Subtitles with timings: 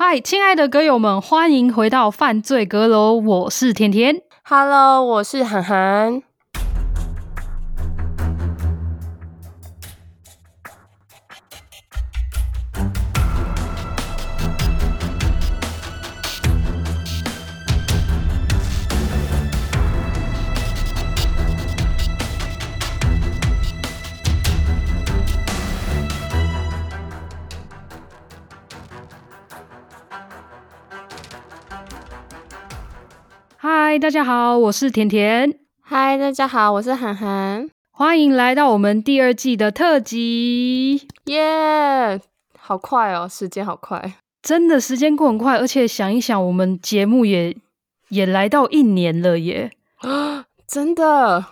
[0.00, 4.22] 嗨，亲爱的歌友们，欢迎回到犯罪阁楼，我是甜甜。
[4.44, 6.22] Hello，我是涵涵。
[33.98, 35.58] 嗨，大家好，我是甜甜。
[35.80, 37.68] 嗨，大家好，我是涵涵。
[37.90, 42.20] 欢迎来到我们第二季的特辑，耶！
[42.56, 47.56] 好快哦，时间好快，真的时间过很快，而且想一想，我们节目也
[48.10, 49.72] 也来到一年了耶！
[49.96, 51.44] 啊， 真的，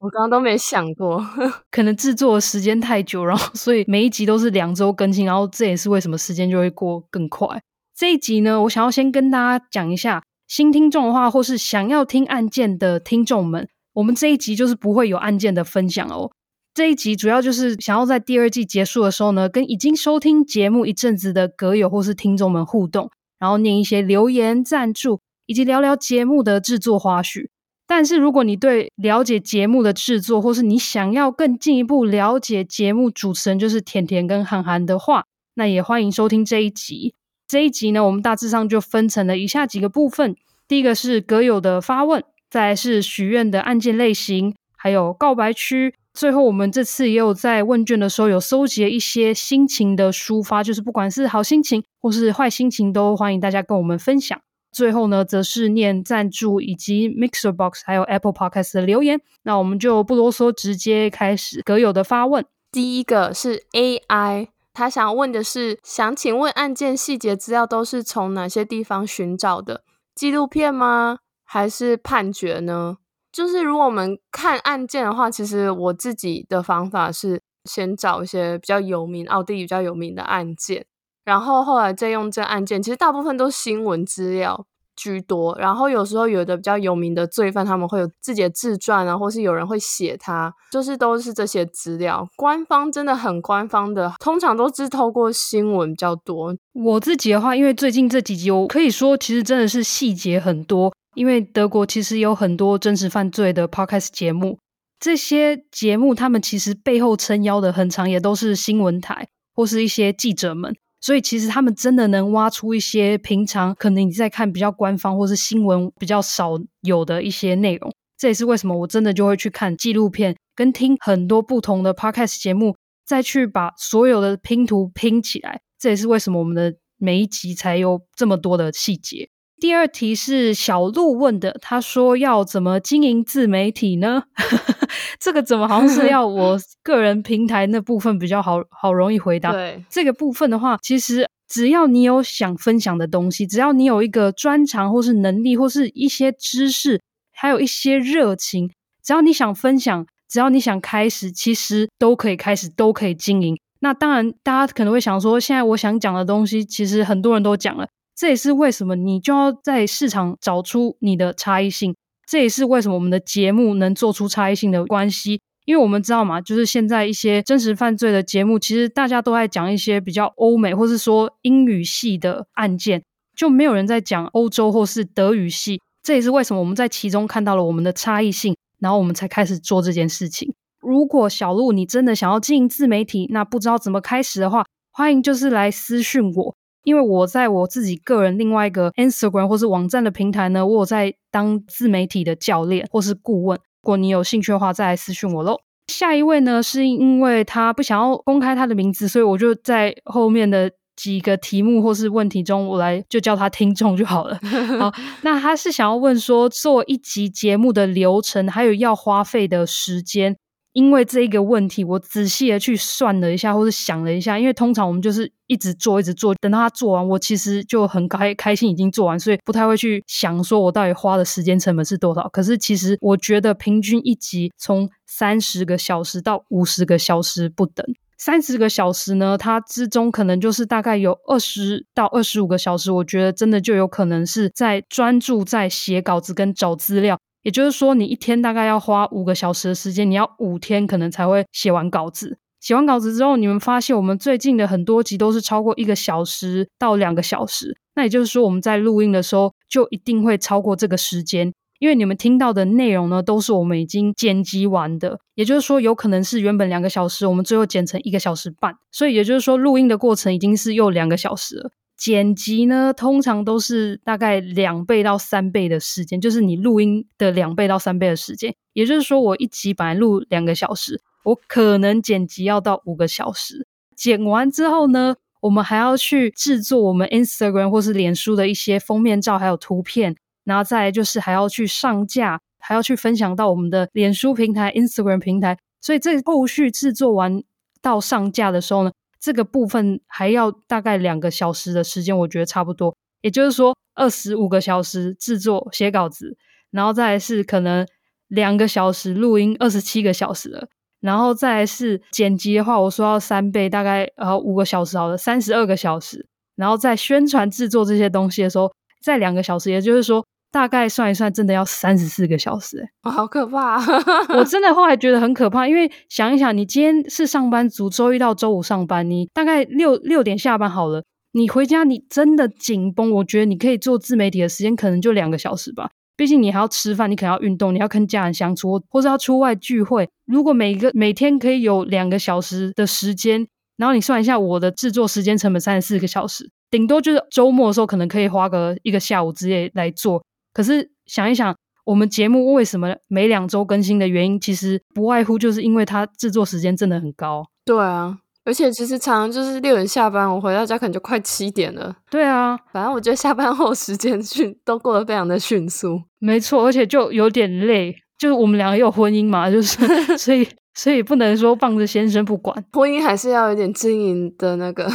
[0.00, 1.26] 我刚刚都没想过，
[1.72, 7.62] 可能制作的时间太久，然后所以每一集都是两周更新，然后这也是为什么时间就会过更快。
[7.96, 10.22] 这一集呢，我想要先跟大家讲一下。
[10.48, 16.30] 新听众的话，或是想要听案件的听众们，我们这一集就是不会有案件的分享哦。
[16.72, 27.48] 这一集主要就是想要在第二季结束的时候呢，跟已经收听节目一阵子的歌友或是听众们互动，然后念一些留言赞助，以及聊聊节目的制作花絮。
[27.88, 37.14] 但是如果你对了解节目的制作，或是你想要更进一步了解节目主持人就是甜甜跟涵涵的话，那也欢迎收听这一集。
[37.48, 40.34] 这一集呢，我们大致上就分成了以下几个部分。
[40.66, 45.94] 第一个是阁友的发问，再来是许愿的案件类型，还有告白区。
[46.12, 54.40] 最后，我们这次也有在问卷的时候有搜集一些心情的抒发，就是不管是好心情或是坏心情，都欢迎大家跟我们分享。
[54.72, 59.20] 最后呢，则是念赞助以及 Mixer Box 还有 Apple Podcast 的留言。
[59.44, 62.44] 那我们就不啰嗦，直接开始阁友的发问。
[62.72, 64.48] 第一个是 AI。
[64.76, 69.82] 他想问的是，想请问案件细节资料都是从哪些地方寻找的？
[70.14, 71.20] 纪录片吗？
[71.44, 72.98] 还是判决呢？
[73.32, 80.84] 就是如果我们看案件的话，其实我自己的方法是先找一些比较有名、奥地利比较有名的案件，
[81.24, 82.82] 然后后来再用这案件。
[82.82, 84.66] 其实大部分都是新闻资料。
[84.96, 92.26] 居多，然后有时候有的比较有名的罪犯，他们会有自己的自传啊，或是有人会写他，就是都是这些资料。
[92.36, 96.56] 官方真的很官方的，通常都是透过新闻比较多。
[96.72, 100.92] 我自己的话，因为最近这几集，我可以说其实真的是细节很多。
[101.14, 104.58] 因为德国其实有很多真实犯罪的 podcast 节目，
[105.00, 110.76] 这些节目他们其实背后撑腰的很长也都是新闻台或是一些记者们。
[111.06, 122.74] 所以其实他们真的能挖出一些平常可能你在看比较官方或是新闻比较少有的一些内容，这也是为什么我真的就会去看纪录片，跟听很多不同的 podcast 节目，
[123.04, 125.60] 再去把所有的拼图拼起来。
[125.78, 129.28] 这也是为什么我们的每一集才有这么多的细节。
[129.58, 134.24] 第二题是小鹿问的，他说要怎么经营自媒体呢？
[135.18, 139.52] 这个怎么好像是 要我个人平台那部分比较好好容易回答。
[139.52, 147.00] 对，这个部分的话，其实只要你有想分享的东西，只要你有一个专长或是能力或是一些知识，
[147.32, 148.70] 还有一些热情，
[149.02, 153.58] 只要你想分享，只要你想开始，其实都可以开始，都可以经营。
[153.80, 157.88] 那当然，大家可能会想说，现在我想讲的东西，其实很多人都讲了。
[158.16, 161.94] 这也是为什么你就要在市场找出你的差异性。
[162.26, 165.40] 这也是为什么我们的节目能做出差异性的关系。
[165.66, 173.02] 因为我们知道嘛，就是现在一些真实犯罪的节目，其实大家都在讲一些比较欧美或是说英语系的案件，
[173.36, 175.80] 就没有人在讲欧洲或是德语系。
[176.04, 180.54] 这也是为什么我们在其中看到了我们的差异性，然后我们才开始做这件事情。
[180.80, 186.54] 如果小鹿你真的想要经营自媒体，那不知道怎么开始的话，欢迎就是来私讯我。
[186.86, 193.58] 因为我在我自己个人另外一个 Instagram 或是网站的平台呢，我有在当自媒体的教练或是顾问。
[193.82, 195.56] 如果你有兴趣的话，再来私讯我喽。
[195.88, 204.38] 下一位呢，是因为他不想要公开他的名字，所以我就在后面的几个题目或是问题中，我来就叫他听众就好了。
[204.78, 204.92] 好，
[205.22, 210.36] 那他是想要问说，做一集节目的流程，还有要花费的时间。
[210.76, 214.38] 因为这一个问题，我仔细的去算了一下，或者想了一下。
[214.38, 222.28] 因为通常我们就是一直做，一直做，等到他做完，我其实就很开开心已经做完，所以不太会去想说我到底花的时间成本是多少。
[222.28, 227.86] 可是其实我觉得平均一集从三十个小时到五十个小时不等。
[228.18, 237.18] 三十个小时呢，它之中可能就是大概有二十到二十五个小时，我觉得真的就有可能是在专注在写稿子跟找资料。
[237.46, 242.38] 也就是说，你一天大概要花五个小时的时间，你要五天可能才会写完稿子。
[242.60, 261.70] 写完稿子之后，你们发现我们最近的很多集都是超过一个小时到两个小时，那也就是说我们在录音的时候就一定会超过这个时间，因为你们听到的内容呢都是我们已经剪辑完的，也就是说有可能是原本两个小时，我们最后剪成一个小时半，所以也就是说录音的过程已经是又两个小时了。
[261.96, 268.54] 剪辑呢，通常都是大概两倍到三倍的时间，就是你录音的两倍到三倍的时间。
[268.74, 273.66] 也就是说，我一集本来录两个小时，我可能剪辑要到五个小时。
[273.96, 280.14] 剪完之后呢，我们还要去制作我们 Instagram 或是脸书的一些封面照，还有图片，
[280.44, 285.56] 然后再就是还要去上架，还要去分享到我们的脸书平台、Instagram 平台。
[285.80, 287.42] 所以这后续制作完
[287.80, 292.96] 到上架的时候呢，这个部分还要大概两个小时的时间，我觉得差不多。
[293.22, 296.36] 也就是说，二十五个小时制作写稿子，
[296.70, 297.86] 然后再来是可能
[298.28, 300.68] 两个小时录音，二十七个小时了。
[301.00, 306.26] 然后再来是剪辑的话，我说要三倍，大概呃五个小时好了，三十二个小时。
[306.54, 310.24] 然后在宣传制作这些东西的时候，再两个小时，也就是说。
[310.56, 313.78] 大概算一算，真的要三十四个小时，欸，哦，好可怕！
[314.34, 323.10] 我真的后来觉得很可怕，因为想一想，你今天是上班族，周一到周五上班，你大概六六点下班好了，你回家你真的紧绷。
[323.10, 330.08] 我觉得你可以做自媒体的时间可能就两个小时吧，毕竟你还要吃饭，你可能要运动，你要跟家人相处，或者要出外聚会。
[330.24, 340.24] 如果每个每天可以有两个小时的时间，然后你算一下我的制作时间成本三十四个小时，顶多就是周末的时候可能可以花个一个下午之类来做。
[340.56, 341.54] 可是想一想，
[341.84, 347.44] 我们节目为什么每两周更新的原因，其实不外乎就是因为它制作时间真的很高。
[347.66, 351.94] 对啊，而且其实常常就是六点下班，我回到家可能就快七点了。
[352.10, 356.00] 对啊，反正我觉得下班后时间迅都过得非常的迅速。
[356.20, 359.76] 没错，而且就有点累，就是我们两个有婚姻嘛，就是
[360.16, 360.48] 所以。
[360.78, 364.86] 所以不能说放着先生不管，婚姻还是要有点经营的那个。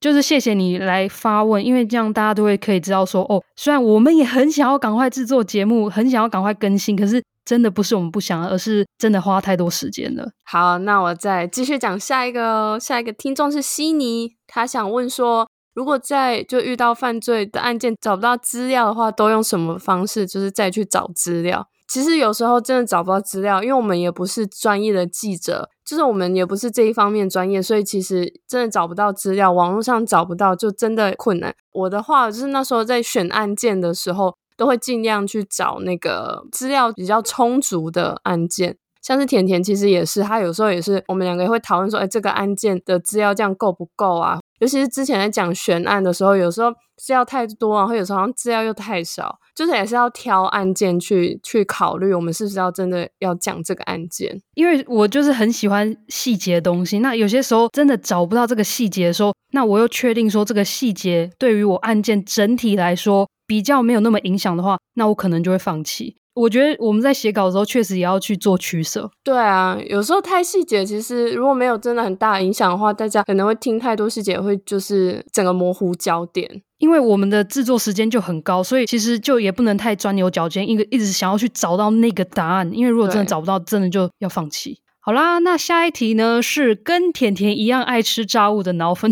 [0.00, 10.30] 就是谢谢你来发问，因为这样大家都会可以知道说，哦，虽然我们也很想要赶快制作节目，很想要赶快更新，可是真的不是我们不想，而是真的花太多时间了。
[10.44, 21.68] 好，那我再继续讲下一个哦，下一个听众是悉尼，他想问说，如果在就遇到犯罪的案件找不到资料的话，都用什么方式，就是再去找资料？
[21.88, 31.54] 其实有时候真的找不到资料，因为我们也不是专业的记者，就是我们也不是这一方面专业，所以其实真的找不到资料，网络上找不到就真的困难。
[31.72, 44.40] 我的话就是那时候在选案件的时候，都会尽量去找那个资料比较充足的案件，像是甜甜其实也是，他有时候也是，我们两个也会讨论说，哎，这个案件的资料这样够不够啊？
[44.58, 54.40] 尤其是之前在讲悬案的时候，有时候资料太多，然后有时候好像资料又太少，就是也是要挑案件去去考虑，我们是不是要真的要讲这个案件？
[54.54, 66.16] 因为我就是很喜欢细节的东西，那有些时候真的找不到这个细节的时候，那我又确定说这个细节对于我案件整体来说比较没有那么影响的话，那我可能就会放弃。
[66.36, 69.10] 我觉得我们在写稿的时候，确实也要去做取舍。
[69.24, 76.62] 对啊，有时候太细节，其实如果没有真的很大影响的话，大家可能会听太多细节，会就是整个模糊焦点。
[76.76, 82.70] 因为我们的制作时间就很高，所以其实就也不能太钻牛角尖，一个一直想要去找到那个答案。
[82.70, 84.78] 因为如果真的找不到，真的就要放弃。
[85.08, 89.08] 好啦，那下一题呢是跟甜甜一样爱吃炸物的脑粉，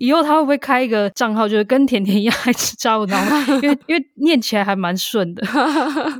[0.00, 3.54] 以后他会不会开一个账号，就是跟甜甜一样爱吃炸物脑粉？
[3.62, 5.46] 因为因为念起来还蛮顺的。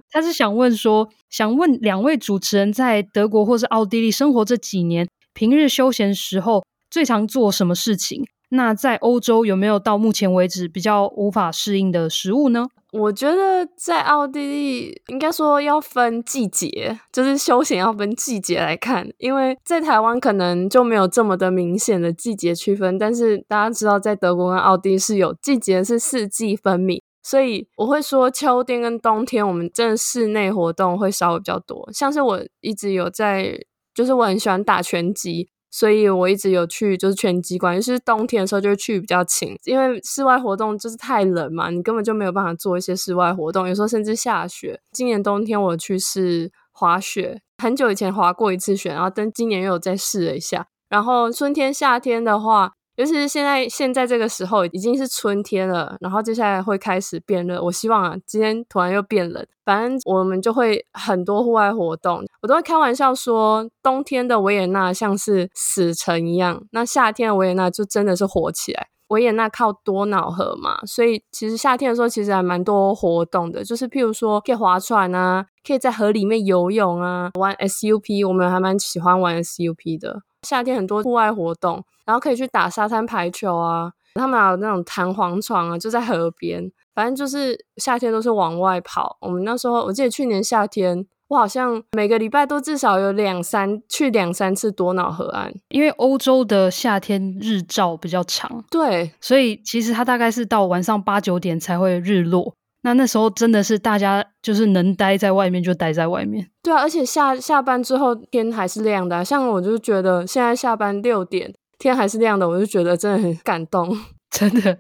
[0.09, 8.25] 他是想问说，想问两位主持人在德国或是奥地利生活这几年，平日休闲时候最常做什么事情？
[8.51, 12.69] 那在欧洲有没有到目前为止比较无法适应的食物呢？
[12.93, 33.59] 我觉得在奥地利应该说要分季节，就是休闲要分季节来看，因为在台湾可能就没有这么的明显的季节区分，但是大家知道在德国跟奥地利是有季节，是四季分明，所以我会说秋天跟冬天我们真的室内活动会稍微比较多，像是我一直有在，
[33.95, 35.49] 就是我很喜欢打拳击。
[35.73, 44.81] 所以我一直有去，就是拳击馆，就是冬天的时候就会去比较勤，因为室外活动就是太冷嘛，你根本就没有办法做一些室外活动，有时候甚至下雪。
[44.93, 50.69] 今年冬天我去是滑雪，很久以前滑过一次雪，然后但今年又有再试了一下。
[50.89, 52.75] 然后春天、夏天的话。
[52.97, 57.63] 尤其是现在，现在这个时候已经是春天了，然后接下来会开始变热。
[57.63, 62.23] 我希望啊，今天突然又变冷，反正我们就会很多户外活动。
[62.43, 68.89] 我都会开玩笑说，冬天的维也纳像是死城一样，那夏天的维也纳就真的是火起来。
[69.09, 80.23] 维也纳靠多瑙河嘛，所以其实夏天的时候其实还蛮多活动的，就是譬如说可以划船啊，可以在河里面游泳啊，玩 SUP，我们还蛮喜欢玩 SUP 的。
[80.47, 83.93] 夏天很多户外活动，然后可以去打沙滩排球啊。
[84.15, 86.71] 他们还有那种弹簧床啊，就在河边。
[86.95, 89.17] 反正就是夏天都是往外跑。
[89.23, 102.55] 我们那时候，我记得去年夏天，我好像每个礼拜都至少有两三去两三次多瑙河岸，因为欧洲的夏天日照比较长，对，所以其实它大概是到晚上八九点才会日落。
[102.83, 106.47] 那那时候真的是大家就是能待在外面就待在外面。
[106.63, 109.25] 对啊，而且下下班之后天还是亮的啊。
[109.25, 113.97] 像我就觉得现在下班六点天还是亮的，我就觉得真的很感动，
[114.31, 114.77] 真的。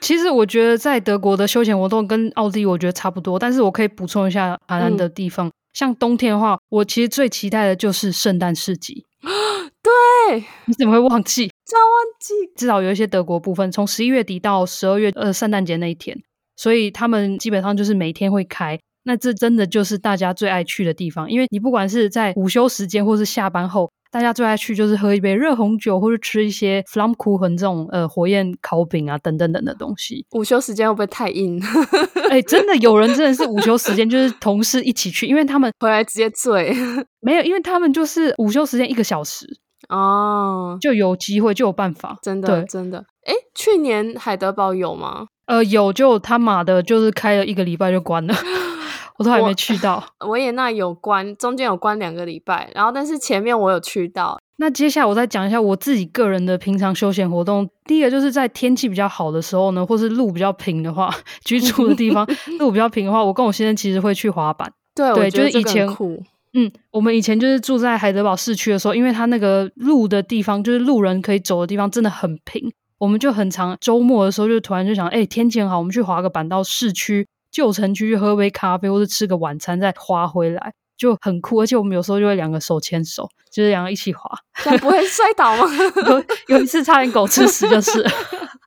[0.00, 5.46] 其实我觉得在德国的休闲活动跟奥地利我觉得差不多，但是我可以补充一下荷兰的地方。
[5.48, 9.04] 嗯、像冬天的话，我其实最期待的就是圣诞市集。
[9.82, 11.50] 对，你怎么会忘记？
[11.66, 12.34] 这样忘记？
[12.56, 16.18] 至少有一些德国部分，从十一月底到十二月呃圣诞节那一天。
[16.60, 21.30] 所以他们基本上就是每天会开，那这真的就是大家最爱去的地方。
[21.30, 30.26] 因为你不管是在午休时间或是下班后，大家最爱去就是喝一杯热红酒，或者吃一些 Flammkuchen 这种呃火焰烤饼啊等等等的东西。
[30.32, 31.58] 午休时间会不会太硬？
[32.28, 36.76] 哎、欸，真的有人真的是午休时间就是同事一起去，因为他们回来直接醉。
[37.20, 39.46] 没有，因为他们就是午休时间一个小时
[39.88, 42.98] 哦，就有机会就有办法，真的真的。
[43.24, 45.28] 哎，去年海德堡有吗？
[45.50, 48.34] 呃，有，就他妈的，就是开了一个礼拜就关了，
[49.18, 50.00] 我都还没去到。
[50.28, 54.38] 维也纳有关，中间有关两个礼拜，然后但是前面我有去到。
[54.58, 57.68] 那接下来我再讲一下我自己个人的平常休闲活动。
[57.86, 61.12] 第一个就是在天气比较好的时候呢，或是路比较平的话，
[61.44, 62.24] 居住的地方
[62.60, 64.72] 路比较平的话，我跟我先生其实会去滑板。
[64.94, 65.88] 对，对，就是以前，
[66.52, 72.70] 嗯，我们以前就是住在海德堡市区的时候，因为它那个路的地方，就是路人可以走的地方，真的很平。
[73.00, 81.62] 我们就很常周末的时候，就突然就想，哎、欸，天气很好，我们去滑个板到市区旧城区去喝杯咖啡，或者吃个晚餐再滑回来，就很酷。
[81.62, 84.30] 而且我们有时候就会两个手牵手，就是两个一起滑，
[84.62, 85.64] 这样不会摔倒吗？
[86.06, 88.06] 有有一次差点狗吃屎，就是。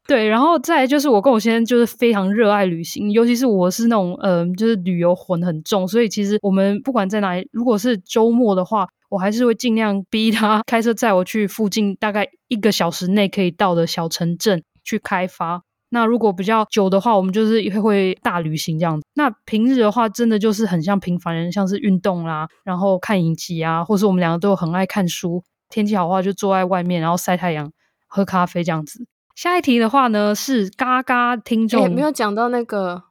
[0.07, 8.88] 对，然后再就是我跟我先生就是非常热爱旅行，尤其是我是那种嗯、呃，就是旅游魂很重，所以其实我们不管在哪里，如果是周末的话。
[9.10, 15.62] 我还是会尽量逼他开车载我去附近大概一个小时内可以到的小城镇去开发。
[15.89, 19.05] 那如果比较久的话，我们就是会会大旅行这样子。
[19.13, 25.43] 那平日的话，真的就是很像平凡人，像是运动啦，然后看影集啊，或是我们两个都很爱看书。
[25.69, 27.72] 天气好的话，就坐在外面，然后晒太阳、
[28.07, 29.05] 喝咖啡这样子。
[29.36, 33.04] 下一题的话呢，是嘎嘎听众，欸，没有讲到那个。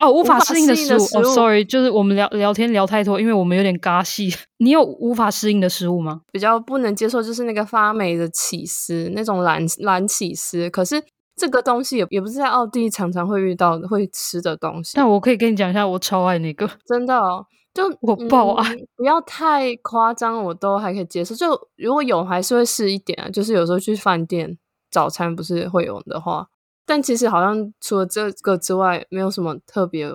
[0.00, 1.22] 哦，无法适应的食物。
[1.34, 4.34] ，sorry，就是我们聊聊天聊太多，因为我们有点嘎戏。
[4.56, 6.22] 你有无法适应的食物吗？
[6.32, 10.70] 比较不能接受就是那个发霉的起司，那种蓝蓝起司。
[10.70, 11.02] 可是
[11.36, 14.92] 这个东西也也不是在奥地利常常会遇到的会吃的东西。
[14.94, 21.34] 但我可以跟你讲一下，我超爱那个，真的哦，就我爆爱，嗯， 不要太夸张，我都还可以接受。
[21.34, 23.28] 就如果有，还是会试一点啊。
[23.28, 24.56] 就是有时候去饭店
[24.90, 26.48] 早餐不是会有的话。
[26.86, 30.10] 但其实好像除了这个之外，没有什么特别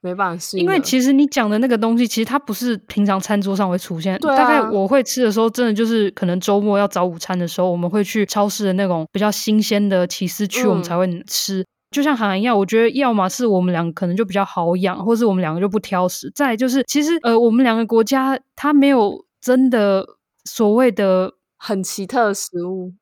[0.00, 0.64] 没办法适应。
[0.64, 4.18] 因为其实你讲的那个东西，其实它不是平常餐桌上会出现。
[4.20, 4.36] 对啊。
[4.36, 11.60] 大概我会吃的时候，真的就是可能周末要早午餐的时候，我们会去超市的那种比较新鲜的起司区，我们才会吃。
[11.60, 11.66] 嗯。
[11.90, 16.32] 就像韩寒一样，我觉得要么是我们两个可能就比较好养，或是我们两个就不挑食。
[16.34, 20.06] 再就是，其实呃，我们两个国家它没有真的
[20.44, 22.94] 所谓的很奇特的食物。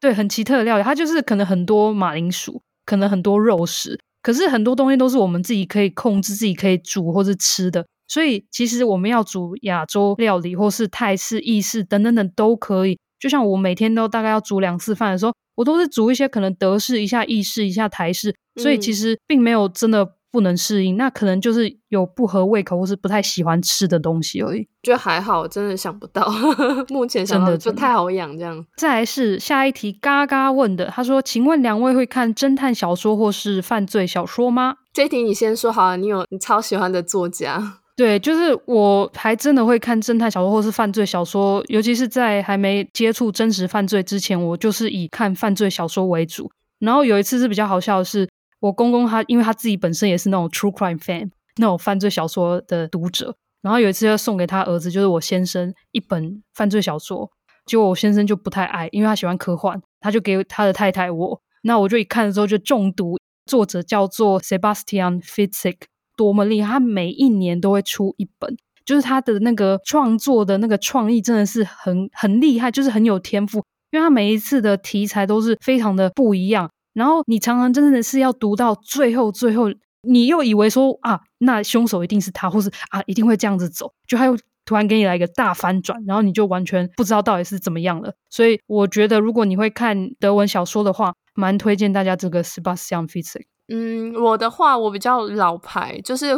[0.00, 2.62] 对，很奇特的料理，它就是可能很多马铃薯。
[2.88, 7.84] 可能很多肉食，可是很多东西都是我们自己可以控制、自己可以煮或是吃的。
[8.06, 12.96] 所以其实我们要煮亚洲料理，或是泰式、意式等等等都可以。
[13.18, 18.32] 就像我每天都大概要煮两次饭的时候，我都是煮一些可能德式、一下意式、一下台式。
[18.62, 20.15] 所以其实并没有真的。
[20.36, 24.68] 不能适应，那可能就是有不合胃口或是不太喜欢吃的东西而已。
[24.82, 26.30] 觉得还好，真的想不到，
[26.90, 28.62] 目前想到就太好养这样。
[28.76, 37.80] 再来是下一题，嘎嘎问的，他说：“请问两位会看侦探小说或是犯罪小说吗？”这一题你先说好了，你有你超喜欢的作家？
[37.96, 46.50] 对，就是我还真的会看侦探小说或是犯罪小说，尤其是在还没接触真实犯罪之前，我就是以看犯罪小说为主。
[46.80, 48.28] 然后有一次是比较好笑的是。
[48.66, 57.30] 我公公他，因为他自己本身也是那种 true crime fan，那种犯罪小说的读者，然后有一次要送给他儿子，就是我先生一本犯罪小说，
[57.64, 63.16] 结果我先生就不太爱，因为他喜欢科幻，他就给他的太太我，那我就一看的时候就中毒。
[63.46, 65.76] 作者叫做 Sebastian Fitzek，
[66.16, 66.72] 多么厉害！
[66.72, 73.58] 他每一年都会出一本，就是他的那个创作的那个创意真的是很很厉害，就是很有天赋，
[73.92, 76.68] 因为他每一次的题材都是非常的不一样。
[76.96, 79.66] 然后你常常真的是要读到最后，最后
[80.00, 84.34] 你又以为说啊，那凶手一定是他，或是啊一定会这样子走，就他又
[84.64, 88.14] 突然给你来一个大翻转，然后你就完全不知道到底是怎么样了。
[88.30, 93.42] 所以我觉得，如果你会看德文小说的话，蛮推荐大家这个 Sebastian Fitzek。
[93.68, 96.34] 嗯，我的话我比较老牌，就是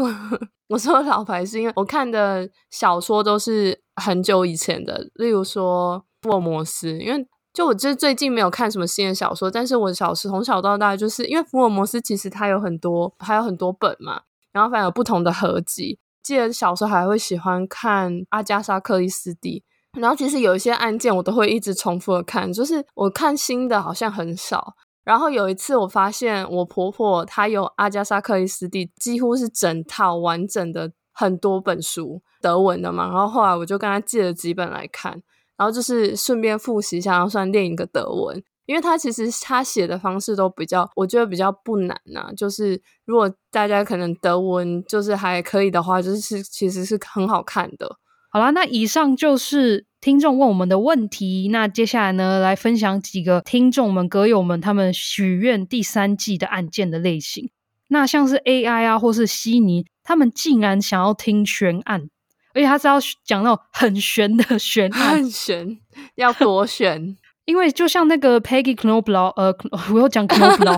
[0.66, 7.24] 我 说老牌是因为我看的小说都是很久以前的，例如说福尔摩斯，因为。
[7.52, 14.20] 就我这最近没有看什么新的小说，但是我小时从小到大就是因为福尔摩斯其实他有很多还有很多本嘛，
[14.52, 15.98] 然后反正有不同的合集。
[16.22, 19.64] 记得小时候还会喜欢看阿加莎克里斯蒂，
[19.98, 24.74] 然后其实有一些案件我都会一直重复的看，就是我看新的好像很少。
[25.04, 35.22] 然后有一次我发现我婆婆她有阿加莎克里斯蒂，几乎是整套完整的很多本书德文的嘛，然后后来我就跟她借了几本来看。
[35.58, 47.96] 然后就是顺便复习一下，然后算练一个德文，因为他其实他写的方式都比较，我觉得比较不难呐、就是如果大家可能德文就是还可以的话，就是其实是很好看的。
[48.30, 51.48] 好啦，那以上就是听众问我们的问题。
[51.50, 57.50] 那接下来呢，来分享几个听众们、歌友们他们许愿第三季的案件的类型。
[57.88, 62.10] 那像是 AI 啊，或是悉尼，他们竟然想要听悬案。
[62.58, 65.78] 因为他是要讲那种很悬的悬，很悬，
[66.16, 67.16] 要多悬。
[67.46, 69.56] 因为就像那个 Peggy Knoblo，呃，
[69.94, 70.76] 我要讲 Knoblo，Peggy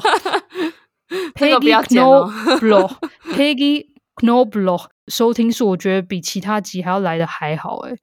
[1.89, 7.97] Knoblo，Peggy Knoblo，收听是我觉得比其他集还要来的还好诶。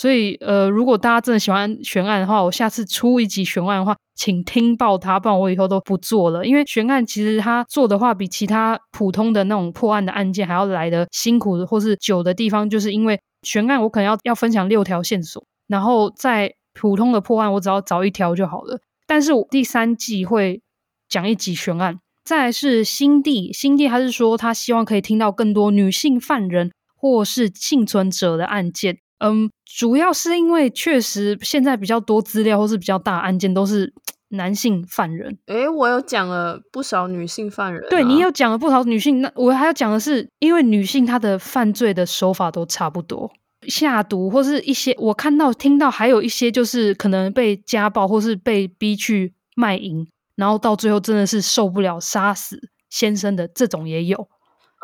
[0.00, 6.46] 所以呃，如果大家真的喜欢悬案的话，我下次出一集悬案的话，请听爆它，不然我以后都不做了。
[6.46, 13.20] 因为悬案其实它做的话，比其他普通的那种破案的案件还要来的辛苦或是久的地方，就是因为。
[13.42, 18.78] 悬案我可能要要分享六条线索，然后在普通的破案我只要找一条就好了。
[19.06, 20.60] 但是我第三季会
[21.08, 21.98] 讲一集悬案。
[22.22, 28.98] 再来是新地，新地还是说他希望可以听到更多女性犯人或是幸存者的案件。
[29.20, 33.92] 嗯，主要是因为确实现在比较多资料或是比较大案件都是
[34.30, 35.38] 男性犯人。
[35.46, 37.88] 诶，我有讲了不少女性犯人啊。
[37.90, 43.30] 对，你有讲了不少女性，那我还要讲的是，因为女性她的犯罪的手法都差不多，
[43.68, 50.06] 下毒或是一些我看到听到还有一些就是可能被家暴或是被逼去卖淫，
[50.36, 54.28] 然后到最后真的是受不了杀死先生的这种也有，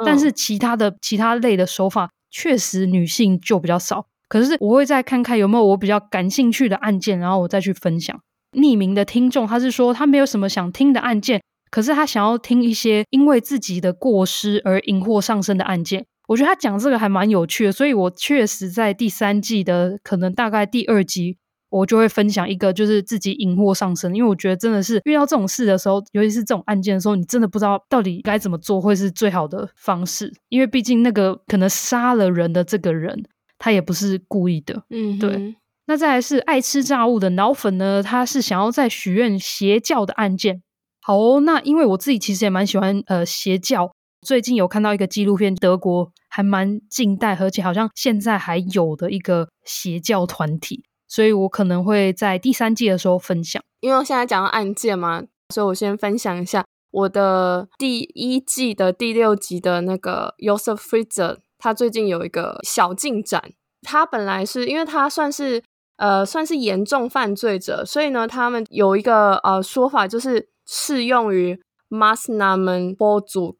[0.05, 4.09] 但是其他的其他类的手法确实女性就比较少。
[4.29, 8.19] 可是我会再看看有没有我比较感兴趣的案件，然后我再去分享。
[8.53, 16.07] 匿名的听众，他是说他没有什么想听的案件，可是他想要听一些因为自己的过失而引祸上身的案件。
[16.29, 21.37] 我觉得他讲这个还蛮有趣的，所以我确实在第三季的可能大概第二集，
[21.71, 33.23] 我就会分享一个就是自己引祸上身，因为我觉得真的是遇到这种事的时候，尤其是这种案件的时候，你真的不知道到底该怎么做会是最好的方式，因为毕竟那个可能杀了人的这个人，
[33.59, 35.57] 他也不是故意的，嗯，对。
[35.87, 40.63] 那再来是爱吃炸物的脑粉呢，他是想要再许愿邪教的案件。
[41.01, 53.63] 好哦，那因为我自己其实也蛮喜欢呃邪教，最近有看到一个纪录片，德国还蛮近代，而且好像现在还有的一个邪教团体，所以我可能会在第三季的时候分享。
[53.79, 55.23] 因为我现在讲到案件嘛，
[55.55, 63.53] 所以我先分享一下我的第一季的第六集的那个 Josef Fritzl，他最近有一个小进展。
[63.83, 65.63] 他本来是因为他算是。
[65.99, 73.55] 呃，算是严重犯罪者，所以呢，他们有一个呃说法，就是适用于 Maßnahmenvollzug，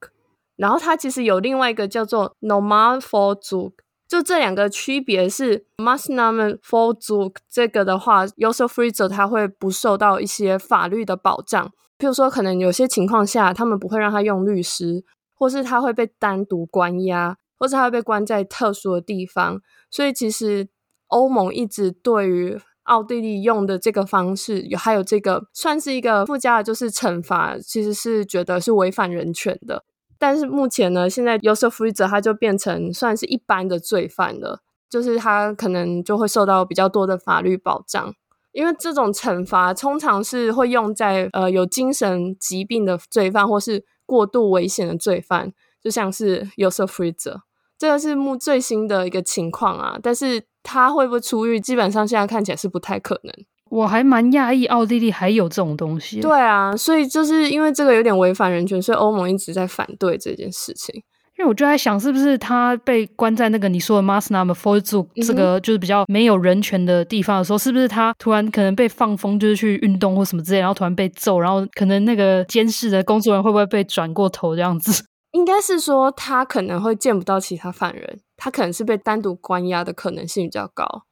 [0.57, 3.73] 然后它其实有另外一个叫做 Normalvollzug，
[4.07, 11.67] 就这两个区别是 Maßnahmenvollzug 这个的话，Josef Fritzl 他会不受到一些法律的保障，
[11.99, 15.03] 譬如说，可能有些情况下，他们不会让他用律师，
[15.35, 20.69] 或是他会被单独关押，或者他会被关在特殊的地方，所以其实。
[21.09, 29.85] 欧盟一直对于奥地利用的这个方式，有还有这个算是一个附加的，就是惩罚，其实是觉得是违反人权的。
[30.19, 38.13] 但是目前呢，现在 Josef r i z e 他就变成算是一般的罪犯了，就是他可能就会受到比较多的法律保障，
[38.51, 45.53] 因为这种惩罚通常是会用在呃有精神疾病的罪犯或是过度危险的罪犯，
[45.87, 47.37] 就像是 Josef Fritzl，
[47.79, 50.43] 这个是目最新的一个情况啊，但是。
[50.69, 51.61] 他会不会出狱？
[51.61, 53.33] 基本上现在看起来是不太可能。
[53.71, 56.21] 我还蛮讶异，奥地利还有这种东西。
[56.21, 60.93] 对啊，所以就是因为这个有点违反人权，所以欧盟一直在反对这件事情。
[61.39, 75.05] 因为我就在想，是不是他被关在那个你说的 Maßnahmenvollzug 这个就是比较没有人权的地方的时候，是不是他突然可能被放风，就是去运动或什么之类，然后突然被揍，然后可能那个监视的工作人员会不会被转过头这样子？
[75.37, 81.03] 应该是说他可能会见不到其他犯人，他可能是被单独关押的可能性比较高，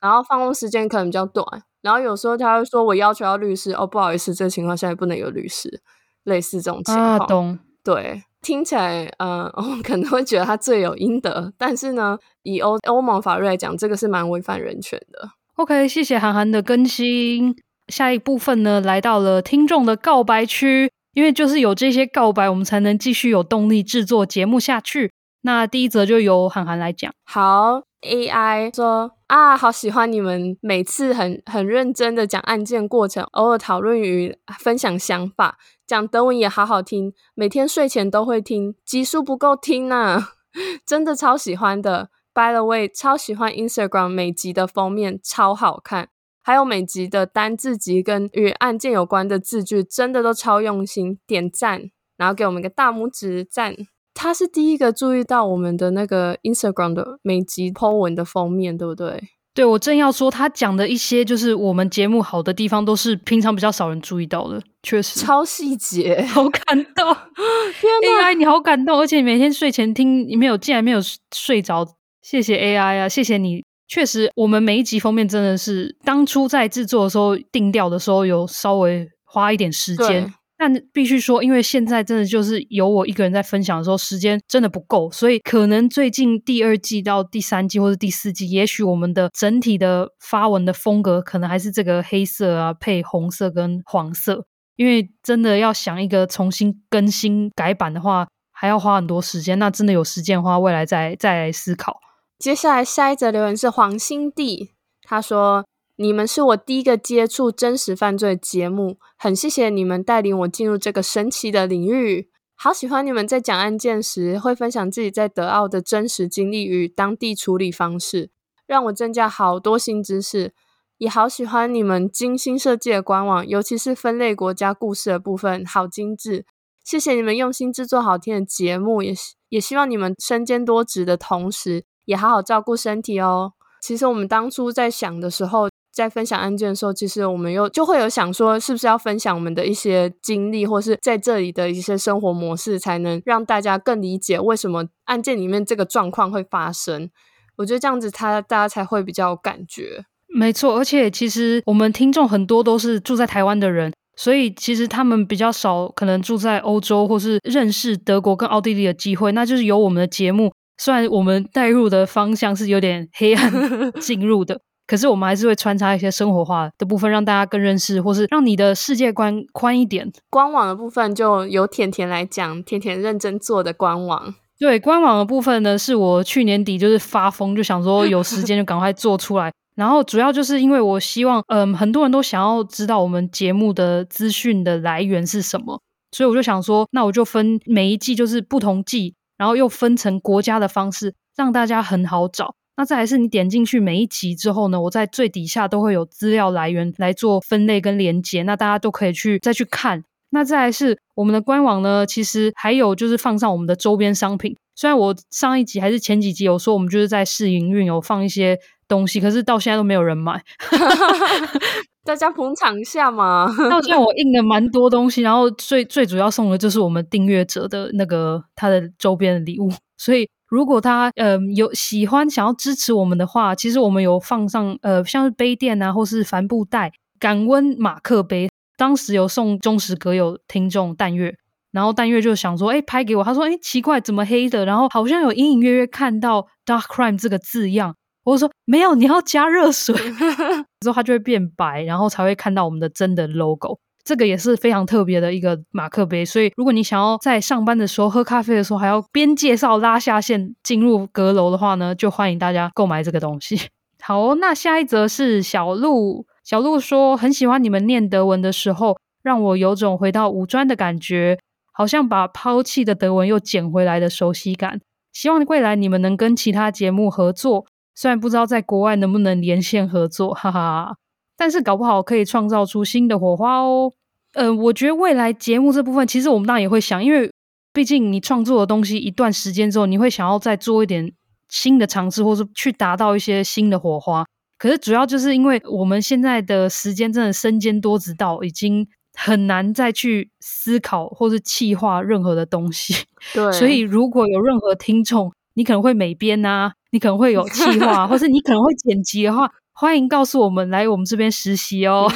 [0.00, 1.44] 然后放风时间可能比较短，
[1.82, 5.82] 然后有时候他会说：“我要求要律师。”哦，不好意思，这个情况下也不能有律师，
[6.24, 7.18] 类似这种情况。
[7.18, 7.58] 啊，懂。
[7.84, 15.28] 对，听起来，呃， 我可能会觉得他罪有应得，但是呢，以欧欧盟法律来讲，这个是蛮违反人权的。
[15.56, 17.54] OK，谢谢韩寒的更新。
[17.88, 20.90] 下一部分呢，来到了听众的告白区。
[21.16, 25.14] 因为就是有这些告白，我们才能继续有动力制作节目下去。
[25.40, 27.10] 那第一则就由韩寒来讲。
[27.24, 40.28] 好，AI 说啊，好喜欢你们每次很很认真的讲案件过程，偶尔讨论与分享想法，讲德文也好好听，每天睡前都会听，集数不够听呢、啊，
[40.84, 42.10] 真的超喜欢的。
[42.34, 46.10] By the way，超喜欢 Instagram 每集的封面，超好看。
[46.46, 53.74] 还有每集的单字集跟与案件有关的字句，真的都超用心，点赞，然后给我们一个大拇指赞。
[54.14, 59.20] 他是第一个注意到我们的那个 Instagram 的每集 po 文的封面，对不对？
[59.54, 67.12] 对，我正要说，他讲的一些就是我们节目好的地方，都是平常比较少人注意到的，确实超细节，好感动。
[67.80, 71.00] 天哪，AI 你好感动，而且你每天睡前听，你没有竟然没有
[71.34, 71.84] 睡着，
[72.22, 73.64] 谢谢 AI 啊，谢谢你。
[73.88, 80.32] 确实，我们每一集封面真的是当初在制作的时候定调的时候，有稍微花一点时间。
[80.58, 94.46] 但必须说，因为现在真的就是有我一个人在分享的时候，时间真的不够，所以可能最近第二季到第三季或者第四季，也许我们的整体的发文的风格可能还是这个黑色啊，配红色跟黄色。
[94.76, 99.58] 因为真的要想一个重新更新改版的话，还要花很多时间。
[99.58, 101.98] 那真的有时间的话，未来再再来思考。
[102.38, 104.70] 接下来下一则留言是黄新帝，
[105.02, 105.64] 他说
[105.96, 112.28] ：“你们是我第一个接触真实犯罪节目，很谢谢你们带领我进入这个神奇的领域。
[112.54, 118.30] 好喜欢你们在讲案件时会分享自己在德奥的真实经历与当地处理方式，
[118.66, 120.52] 让我增加好多新知识。
[120.98, 126.44] 也好喜欢你们精心设计的官网，尤其是分类国家故事的部分，好精致。
[126.84, 129.14] 谢谢你们用心制作好听的节目，也
[129.48, 133.52] 也希望你们身兼多职的同时。”也好好照顾身体哦。
[133.82, 147.10] 其实我们当初在想的时候，在分享案件的时候，其实我们又就会有想说，是不是要分享我们的一些经历，或是在这里的一些生活模式，才能让大家更理解为什么案件里面这个状况会发生。
[147.56, 150.04] 我觉得这样子，他大家才会比较有感觉。
[150.26, 160.52] 没错，而且其实我们听众很多都是住在台湾的人，所以其实他们比较少可能住在欧洲，或是认识德国跟奥地利的机会，那就是有我们的节目。
[160.78, 163.52] 虽然我们带入的方向是有点黑暗
[164.00, 170.12] 进入的，可是我们还是会穿插一些生活化的部分，让大家更认识，或是让你的世界观宽一点。
[170.30, 174.34] 官网的部分就由甜甜来讲，甜甜认真做的官网。
[174.58, 179.52] 对，官网的部分呢，是我去年底就是发疯，就想说有时间就赶快做出来。
[179.76, 185.78] 然后主要就是因为我希望，嗯，很多人都想要知道我们节目的资讯的来源是什么，
[186.12, 189.14] 所以我就想说，那我就分每一季就是不同季。
[189.36, 192.54] 然后又分成国家的方式，让大家很好找。
[192.76, 200.04] 那再来是你点进去每一集之后呢，我在最底下都会有资料来源来做分类跟连接，那大家都可以去再去看。
[200.30, 204.56] 那再来是我们的官网呢，其实还有就是放上我们的周边商品。
[204.74, 210.42] 虽然我上一集还是前几集有说我们就是在试营运，有放一些东西，可是到现在都没有人买。
[212.04, 213.52] 大家捧场一下嘛！
[213.68, 219.68] 到现在我印了蛮多东西，然后最最主要送的就是我们订阅者的那个他的周边的礼物。
[219.98, 228.48] 所以如果他呃有喜欢想要支持我们的话，其实我们有放上呃像是杯垫啊，或是帆布袋、感温马克杯。
[228.78, 231.34] 当时有送忠实阁友听众淡月，
[231.72, 233.24] 然后淡月就想说，哎，拍给我。
[233.24, 234.66] 他说，哎，奇怪，怎么黑的？
[234.66, 237.96] 然后好像有隐隐约约看到 “dark crime” 这个字样。
[238.26, 239.94] 我说没有，你要加热水，
[240.82, 243.78] 之后它就会变白，然后才会看到我们的真的 logo。
[244.04, 253.60] 这个也是非常特别的一个马克杯，所以如果你想要在上班的时候喝咖啡的时候还要边介绍拉下线进入阁楼的话呢，就欢迎大家购买这个东西。
[254.02, 261.38] 好，那下一则是小鹿，小鹿说很喜欢你们念德文的时候，让我有种回到五专的感觉，
[261.72, 264.80] 好像把抛弃的德文又捡回来的熟悉感。
[265.12, 267.66] 希望未来你们能跟其他节目合作。
[267.96, 270.96] 虽然不知道在国外能不能连线合作，哈哈，
[271.36, 273.90] 但是搞不好可以创造出新的火花哦。
[274.34, 277.32] 嗯、呃，我觉得未来节目这部分，其实我们当然也会想，因为
[277.72, 281.10] 毕竟你创作的东西一段时间之后，你会想要再做一点
[281.48, 284.26] 新的尝试，或是去达到一些新的火花。
[284.58, 292.94] 可是主要就是因为我们现在的时间真的身兼多职到已经很难再去思考或是气化任何的东西。
[293.32, 302.06] 对，所以如果有任何听众，你可能会美编啊，你可能会有企划，或是你可能会剪辑的话，欢迎告诉我们来我们这边实习哦。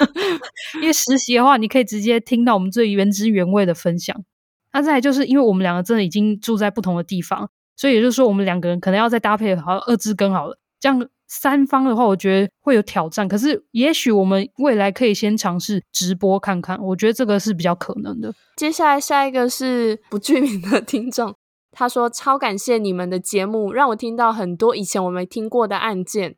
[0.80, 4.14] 因为实习的话，你可以直接听到我们最原汁原味的分享。
[4.72, 10.58] 那再来就是因为我们两个真的已经住在不同的地方，所以也就是说，我们两个人可能要再搭配好二字更好了。
[10.78, 13.26] 这样三方的话，我觉得会有挑战。
[13.26, 18.32] 可是也许我们未来可以先尝试直播看看，我觉得这个是比较可能的。
[18.56, 21.34] 接下来下一个是不具名的听众，
[21.78, 26.34] 他说超感谢你们的节目，让我听到很多以前我没听过的案件。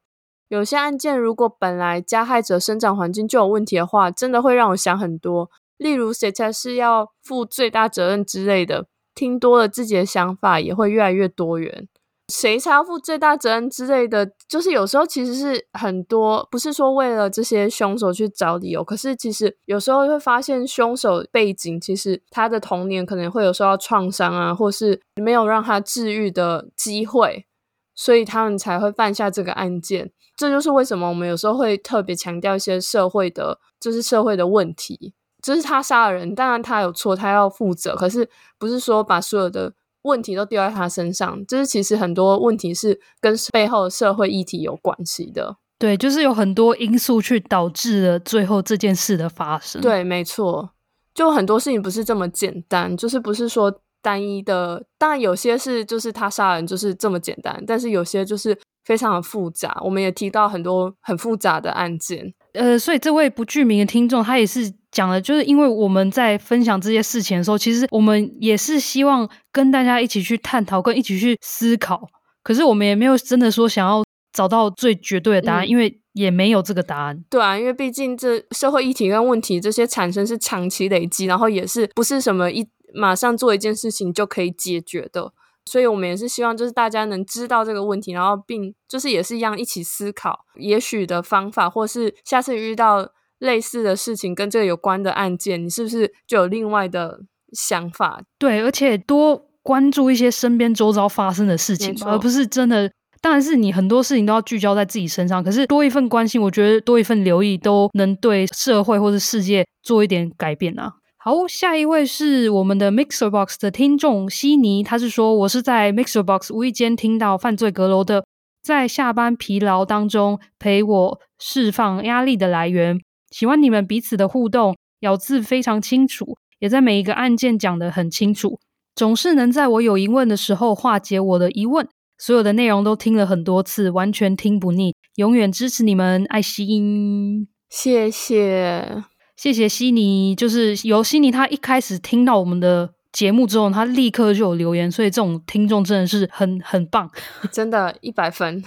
[0.49, 5.51] 有些案件如果本来加害者生长环境就有问题的话，真的会让我想很多。
[5.79, 11.89] 例如谁才是要负最大责任之类的，听多了自己的想法也会越来越多元。
[12.31, 27.47] 谁才要负最大责任之类的，就是有时候其实是很多，不是说为了这些凶手去找理由，可是其实有时候会发现凶手背景，其实他的童年可能会有受到创伤啊，或是没有让他治愈的机会，
[27.95, 30.13] 所以他们才会犯下这个案件。
[30.37, 35.13] 这就是为什么我们有时候会特别强调一些社会的，就是社会的问题，
[35.43, 39.75] 就是他杀了人，当然他有错，他要负责，可是不是说把所有的。
[40.03, 45.57] 问题都丢在他身上，就是其实很多问题是跟背后的社会议题有关系的。
[45.79, 49.81] 对，就是有很多因素去导致了最后这件事的发生。
[49.81, 50.71] 对，没错，
[51.15, 54.85] 就很多事情不是这么简单，就是不是说单一的。
[54.99, 59.81] 当然有些是就是他杀人就是这么简单，但是有些就是非常的复杂。
[59.83, 62.35] 我们也提到很多很复杂的案件。
[62.53, 72.09] 呃，所以这位不具名的听众，他也是讲了，就是因为我们在分享这些事情的时候，其实我们也是希望跟大家一起去探讨，跟一起去思考。
[72.43, 77.25] 可是我们也没有真的说想要找到最绝对的答案，嗯、因为也没有这个答案。
[77.29, 85.33] 对啊，因为毕竟这社会议题跟问题这些产生是长期累积，然后也是不是什么一马上做一件事情就可以解决的。
[85.67, 97.21] 所以我们也是希望，就是大家能知道这个问题，然后并就是也是一样一起思考，也许的方法，或是下次遇到类似的事情跟这个有关的案件，你是不是就有另外的
[97.53, 98.23] 想法？
[98.39, 102.91] 对，而且多关注一些身边周遭发生的事情，而不是真的。
[103.23, 110.95] 当然是你很多事情都要聚焦在自己身上，可是多一份关心，我觉得多一份留意，都能对社会或者世界做一点改变啊。
[111.19, 118.25] 好，下一位是我们的 MixerBox 的听众悉尼，他是说，我是在 MixerBox 无意间听到犯罪阁楼的，
[118.63, 122.99] 在下班疲劳当中陪我释放压力的来源。
[123.31, 128.59] 喜欢你们彼此的互动，咬字非常清楚，也在每一个案件讲得很清楚，
[128.95, 131.89] 总是能在我有疑问的时候化解我的疑问。
[132.19, 139.05] 所有的内容都听了很多次，完全听不腻，永远支持你们，爱心，谢谢。
[139.37, 147.11] 谢谢悉尼，就是由悉尼他一开始听到我们的节目之后，他立刻就有留言，所以这种听众真的是很很棒，
[147.51, 148.63] 真的， 一百分。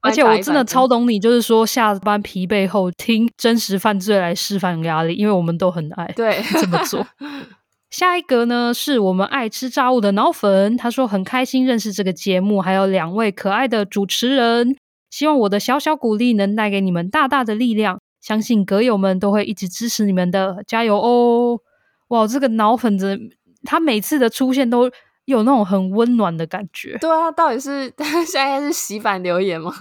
[0.00, 7.06] 而且我真的超懂你，就是说下班疲惫后听真实犯罪来释放压力，因为我们都很爱对这么做。
[7.90, 14.76] 下一个呢，是我们爱吃炸物的脑粉，他说很开心认识这个节目，还有两位可爱的主持人，
[15.10, 17.98] 希望我的小小鼓励能带给你们大大的力量。
[18.20, 21.60] 相信阁友们都会一直支持你们的，加油哦！
[22.08, 23.18] 哇，这个脑粉子，
[23.64, 24.90] 他每次的出现都
[25.24, 26.96] 有那种很温暖的感觉。
[27.00, 27.92] 对啊，到底是
[28.26, 29.72] 现在是洗版留言吗？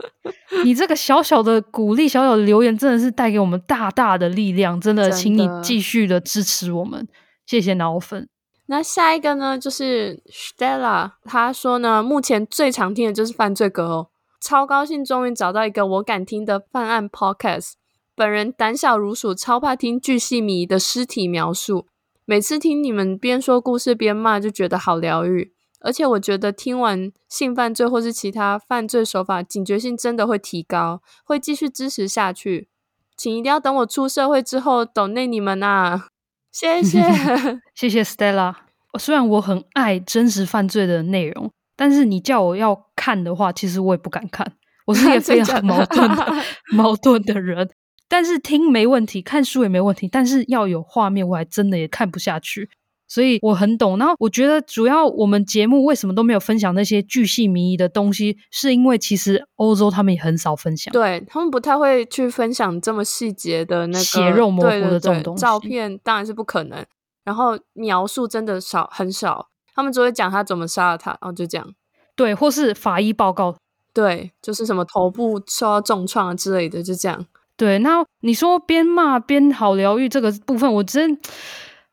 [0.64, 4.80] 你这个小小的鼓励，小小的留言，真的是带给我们大大的力量。
[4.80, 7.06] 真的，请你继续的支持我们，
[7.46, 8.28] 谢谢脑粉。
[8.66, 14.08] 那下一个呢，就是 Stella，他说呢，目前最常听的就是犯罪歌哦。
[14.40, 17.72] 超高兴，终于找到一个我敢听的犯案 podcast。
[18.14, 21.86] 本人胆小如鼠，超怕听巨细靡的尸体描述。
[22.30, 25.54] 每次听你们边说故事边骂，就觉得好疗愈。
[25.80, 32.68] 而且我觉得听完性犯罪或是其他犯罪手法，警觉性真的会提高，会继续支持下去。
[33.16, 36.08] 请一定要等我出社会之后抖内你们啊！
[36.52, 37.00] 谢谢，
[37.74, 38.54] 谢谢 Stella。
[38.98, 41.50] 虽然我很爱真实犯罪的内容。
[41.74, 44.52] 但是你叫我要看的话，其实我也不敢看。
[44.84, 46.34] 我是一个 非常矛盾的
[46.76, 47.70] 矛盾的人。
[48.08, 50.08] 但是听没问题，看书也没问题。
[50.08, 52.70] 但是要有画面，我还真的也看不下去。
[53.10, 53.96] 所以我很懂。
[53.98, 66.84] 然后我觉得，主要我们节目为什么都没有分享那些巨细靡遗的东西，是因为其实欧洲他们也很少分享，对他们不太会去分享这么细节的那个血肉模糊的这种照片当然是不可能，
[67.24, 69.48] 然后描述真的少很少。
[69.74, 71.66] 他们只会讲他怎么杀了他，然后就这样。
[72.14, 73.56] 对，或是法医报告，
[73.94, 77.24] 对，就是什么头部受到重创之类的，就这样。
[77.58, 81.18] 对，那你说边骂边好疗愈这个部分，我真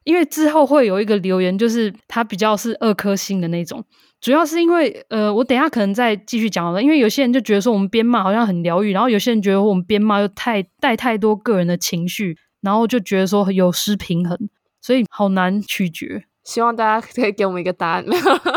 [0.04, 3.84] 因为之后会有一个留言，就是他比较是二颗星的那种，
[4.21, 14.38] 主要是因为呃，我等一下可能再继续讲了，因为有些人就觉得说我们边骂好像很疗愈，然后有些人觉得我们边骂又太带太多个人的情绪，然后就觉得说有失平衡，
[14.80, 16.25] 所以好难取决。
[16.45, 18.05] 希望大家可以给我们一个答案，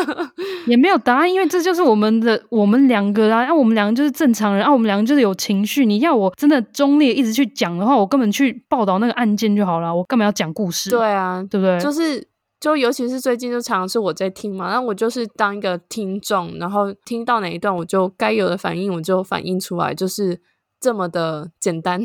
[0.68, 5.86] 也没有答案，因为这就是我们的我们两个啊，啊，我们两个就是正常人啊，我们两个就是有情绪。
[5.86, 10.90] 你要我真的中立一直去讲的话，我根本去报道那个案件就好了，我干嘛要讲故事？
[10.90, 11.80] 对啊，对不对？
[11.80, 12.28] 就是
[12.60, 20.38] 就尤其是最近就常常是我在听嘛，那我就是当一个听众，然后听到哪一段，我就该有的反应我就反映出来，就是
[20.78, 22.02] 这么的简单，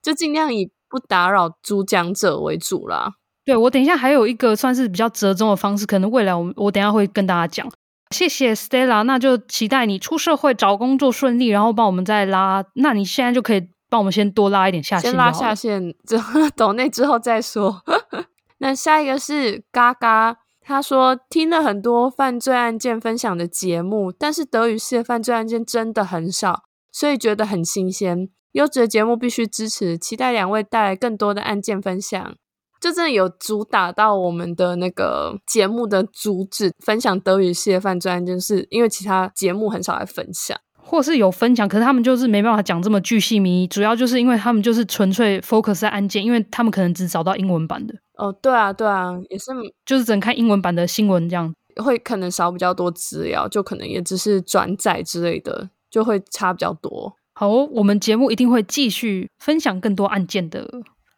[0.00, 3.14] 就尽量以不打扰主讲者为主啦。
[3.44, 7.70] 对，我等一下还有一个算是比较折中的方式，可能未来我我等一下会跟大家讲。
[8.10, 12.64] 谢谢 Stella，那就期待你出社会找工作顺利，然后帮我们再拉。
[12.74, 17.82] 那你现在就可以帮我们先多拉一点下线，先拉下线，之后 抖内之后再说。
[18.58, 28.28] 那下一个是嘎嘎，他说听了很多犯罪案件分享的节目，但是德语系的犯罪案件真的很少，所以觉得很新鲜。
[28.52, 32.34] 优质的节目必须支持，期待两位带来更多的案件分享。
[32.84, 47.94] 就真的有主打到我们的那个节目的主旨，分享德语系的犯罪案件，是因为其他节目很少来分享，或是有分享，可是他们就是没办法讲这么巨细靡遗，主要就是因为他们就是纯粹 focus 在案件，因为他们可能只找到英文版的。
[48.18, 49.50] 哦，对啊，对啊，也是，
[49.86, 51.50] 就是只能看英文版的新闻这样，
[51.82, 57.16] 会可能少比较多资料，就可能也只是转载之类的，就会差比较多。
[57.32, 60.68] 好，我们节目一定会继续分享更多案件的。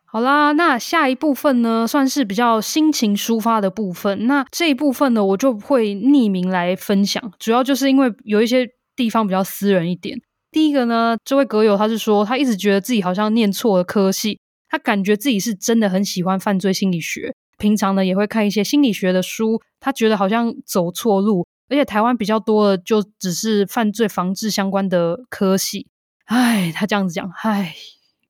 [0.09, 4.27] 好啦，那下一部分呢，算是比较心情抒发的部分。
[4.27, 10.19] 那这一部分呢，我就会匿名来分享，主要就是因为有一些地方比较私人一点。
[10.51, 14.38] 第一个呢，这位阁友他是说，他一直觉得自己好像念错了科系，
[14.71, 25.88] 他感觉自己是真的很喜欢犯罪心理学，平常呢也会看一些心理学的书，他觉得好像走错路，而且台湾比较多的就只是犯罪防治相关的科系。
[26.25, 27.75] 唉，他这样子讲，唉，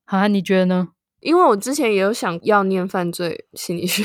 [0.05, 0.89] 涵涵，你觉得呢？
[1.27, 4.05] 因为我之前也有想要念犯罪心理学，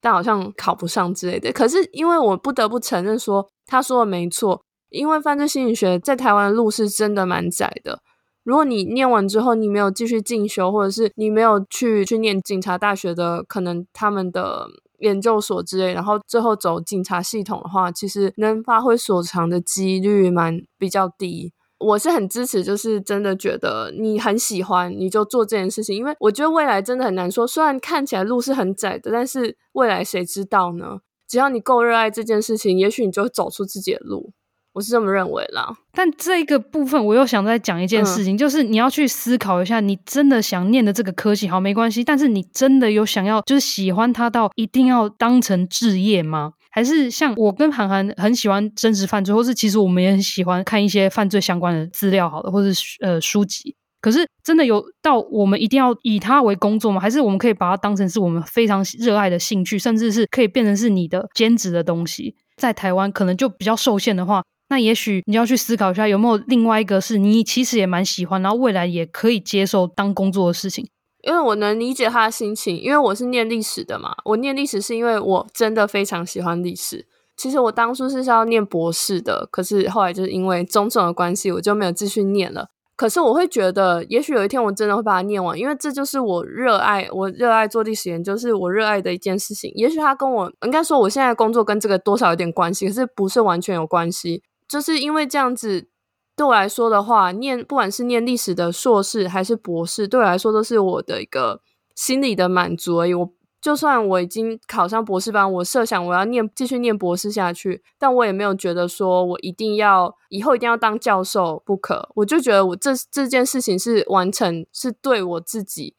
[0.00, 1.52] 但好像考不上之类的。
[1.52, 4.62] 可是因为我不得不承认说，他说的没错。
[4.90, 8.00] 因为犯罪心理学在台湾路是真的蛮窄的。
[8.44, 21.52] 如果你念完之后，你没有继续进修，或者是你没有去去念警察大学的，可能他们的研究所之类，然后最后走警察系统的话，其实能发挥所长的几率蛮比较低。
[21.84, 25.96] 我是很支持，就是真的觉得你很喜欢，你就做这件事情。
[25.96, 30.98] 因为我觉得未来真的很难说，虽然看起来路是很窄的，但是未来谁知道呢？
[31.28, 34.32] 只要你够热爱这件事情，也许你就会走出自己的路。
[34.74, 35.72] 我是这么认为啦。
[35.92, 42.02] 但这个部分，我又想再讲一件事情，嗯，就是你要去思考一下，你真的想念的这个科系，好，没关系。
[42.02, 46.54] 但是你真的有想要，就是喜欢它到一定要当成置业吗？
[46.74, 53.76] 还是像我跟涵涵很喜欢真实犯罪，或是其实我们也很喜欢看一些犯罪相关的资料，好的，或是呃书籍。
[54.00, 57.00] 可是真的有到我们一定要以它为工作吗？
[57.00, 62.34] 还是我们可以把它当成是我们非常热爱的兴趣，甚至是可以变成是你的兼职的东西？
[62.56, 70.84] 在台湾可能就比较受限的话，那也许你要去思考一下，有没有另外一个是你其实也蛮喜欢，然后未来也可以接受当工作的事情。
[71.26, 74.14] 因为我能理解他的心情，因为我是念历史的嘛。
[74.24, 77.06] 我念历史是因为我真的非常喜欢历史。
[77.36, 82.68] 其实我当初是要念博士的，可是后来就是因为种种的关系，我就没有继续念了。
[82.96, 89.72] 可是我会觉得，也许有一天我真的会把它念完，因为这就是我热爱，我热爱做历史研究，是我热爱的一件事情。
[89.74, 95.88] 也许他跟我应该说，我现在工作跟这个多少有点关系，可是不是完全有关系，就是因为这样子。
[96.36, 101.60] 对我来说的话，念不管是念历史的硕士还是博士，对我来说都是我的一个
[101.94, 103.14] 心理的满足而已。
[103.14, 112.08] 我就算我已经考上博士班，我设想我要念继续念博士下去，但我也没有觉得说我一定要以后一定要当教授不可。
[112.16, 115.94] 我就觉得我这这件事情是完成，是对我自己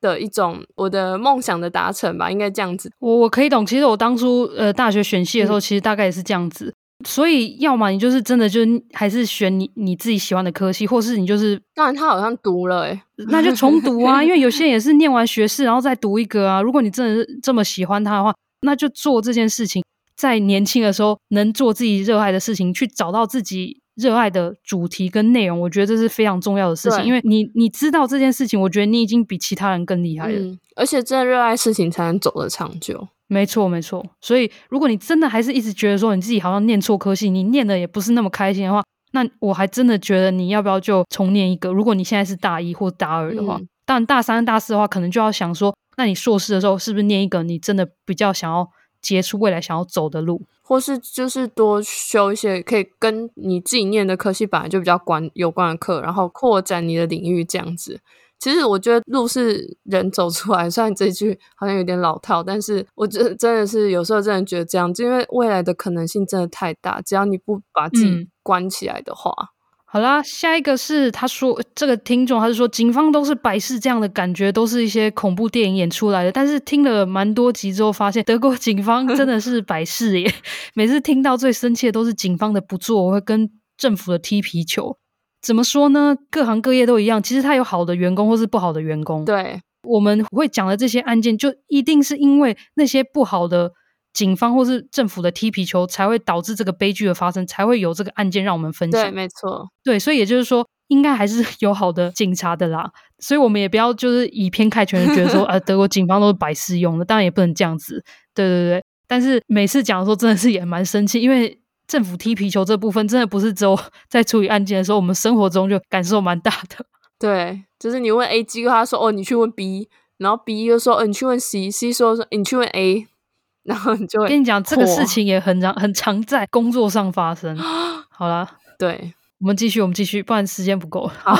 [0.00, 2.90] 的一种我的梦想的达成吧，应该这样子。
[3.00, 6.74] 我我可以懂，其实我当初呃大学选系的时候，嗯、其实大概也是这样子。
[7.06, 8.60] 所以，要么你就是真的就
[8.92, 16.60] 还是选你你自己喜欢的科系，或是你就是，当然他好像读了诶、欸、那就重读啊，因为有些人也是念完学士然后再读一个啊。
[16.60, 19.82] 如果你真的是这么喜欢他的话，那就做这件事情，
[20.16, 27.04] 在年轻的时候能做自己热爱的事情，去找到自己热爱的主题跟内容，我觉得这是非常重要的事情。
[27.04, 30.38] 因为你你知道这件事情，我觉得你已经比其他人更厉害了。
[30.38, 33.08] 嗯，而且真的热爱事情才能走得长久。
[33.32, 34.04] 没错，没错。
[34.20, 41.72] 所以，如果你真的还是一直觉得说你自己好像念错科系，你念的也不是那么开心的话，那我还真的觉得你要不要就重念一个？
[41.72, 48.68] 如果你现在是大一或大二的话，嗯、但大三、大四的话，可能就要想说，那你硕士的时候是不是念一个你真的比较想要
[49.00, 58.00] 接触未来想要走的路，或是就是多修一些可以跟你自己念的科系本来就比较关有关的课，然后扩展你的领域这样子。
[58.40, 69.30] 其实我觉得路是人走出来，虽然这句好像有点老套，但是我觉得真的是有时候真的觉得这样子，因为未来的可能性真的太大，只要你不把自己关起来的话。
[69.30, 69.46] 嗯、
[69.84, 76.32] 好啦，下一个是他说这个听众，他是说警方都是百事这样的感觉，都是一些恐怖电影演出来的。
[76.32, 80.32] 但是听了蛮多集之后，发现德国警方真的是百事耶。
[80.72, 84.96] 每次听到最生气的都是警方的不做，我会跟政府的踢皮球。
[85.42, 86.14] 怎么说呢？
[86.30, 89.24] 各行各业都一样，其实他有好的员工或是不好的员工。
[89.24, 93.72] 对，我们会讲的这些案件，就一定是因为那些不好的
[94.12, 99.02] 警方或是政府的踢皮球，才会导致这个悲剧的发生，才会有这个案件让我们分享。
[99.02, 99.68] 对，没错。
[99.82, 102.90] 对，所以也就是说，应该还是有好的警察的啦。
[103.20, 108.04] 所以我们也不要就是以偏概全的觉得说，呃， 德国警方都是白事用的，当然也不能这样子。
[108.34, 111.59] 对对对，但是每次讲的时候，真的是也蛮生气，因为。
[111.90, 113.76] 政府踢皮球这部分真的不是只有
[114.08, 116.86] 在处理案件的时候，我们生活中就感受蛮大的。
[117.18, 119.88] 对，就是你问 A 机构，他说：“哦，你去问 B。”
[120.18, 123.08] 然后 B 又说：“哦，你去问 C，C 说说你去问 A。
[123.64, 127.58] ”然后你就会跟你讲，这个事情也很常很常在工作上发生。
[128.08, 131.10] 好啦，对，我们继续，我们继续，不然时间不够。
[131.24, 131.36] 好，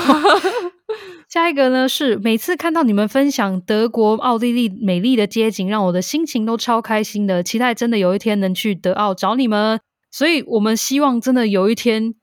[1.30, 9.80] 下一个呢是每次看到你们分享德国、奥地利美丽的街景，让我的心情都超开心的，期待真的有一天能去德奥找你们。
[10.10, 12.14] 所以我们希望真的有一天，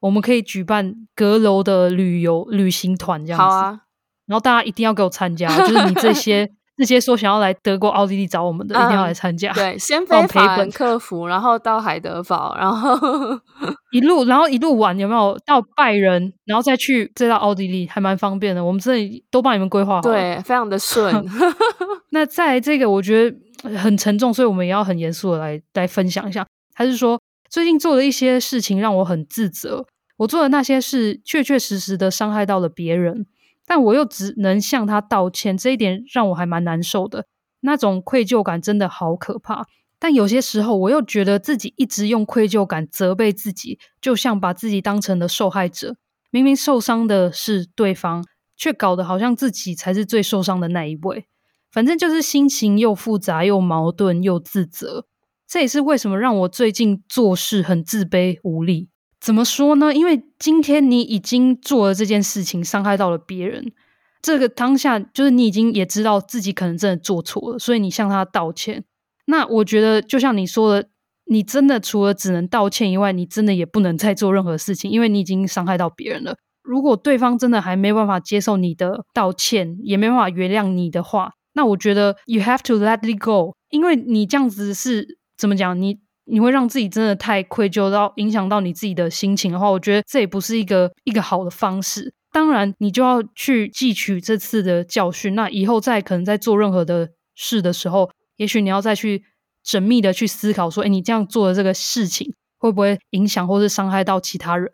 [0.00, 3.42] 我们可以举办阁楼的旅游旅行团这样子。
[3.42, 3.80] 好啊，
[4.26, 9.50] 然后大家一定要给我参加，就是你这些 这些说想要来德国、奥地利找我们的，一定要来参加。
[9.52, 12.98] 嗯、对，先飞法兰克福，然后到海德堡，然后
[13.92, 18.62] 一路，然后一路玩，有没有到拜仁，然后再去再到奥地利，还蛮方便的。
[18.62, 21.24] 我们这里都帮你们规划好，对，非常的顺。
[22.10, 26.44] 那再来这个，我觉得很沉重，所以我们也要很严肃的来来分享一下。
[26.74, 27.18] 他是说？
[27.48, 29.86] 最近做了一些事情让我很自责，
[30.18, 33.26] 我做的那些事确确实实的伤害到了别人，
[33.66, 37.26] 但我又只能向他道歉，这一点让我还蛮难受的。
[37.60, 39.66] 那种愧疚感真的好可怕，
[39.98, 45.96] 但有些时候我又觉得自己一直用愧疚感责备自己，就像把自己当成了受害者。
[46.30, 48.24] 明明受伤的是对方，
[48.56, 51.26] 却搞得好像自己才是最受伤的那一位。
[51.72, 55.06] 反正就是心情又复杂，又矛盾，又自责。
[55.48, 58.88] 这也是为什么让我最近做事很自卑无力。
[59.20, 59.94] 怎么说呢？
[59.94, 63.72] 因为今天你已经做了这件事情，伤害到了别人。
[64.20, 68.84] 这个当下，就是你已经也知道自己可能真的做错了，所以你向他道歉。
[69.26, 70.88] 那我觉得，就像你说的，
[71.26, 76.36] 你真的除了只能道歉以外，你真的也不能再做任何事情，因为你已经伤害到别人了。
[76.62, 85.18] 如果对方真的还没办法接受你的道歉，也没办法原谅你的话，那我觉得 you have to let it go，因为你这样子是。
[85.36, 85.80] 怎么讲？
[85.80, 92.12] 你你会让自己真的太愧疚到影响到你自己的心情的话，我觉得这也不是一个一个好的方式。
[92.32, 95.34] 当然，你就要去汲取这次的教训。
[95.34, 99.24] 那以后再可能在做任何的事的时候，也许你要再去
[99.64, 104.70] 缜密的去思考，说：诶，你这样做的这个事情会不会影响或是伤害到其他人？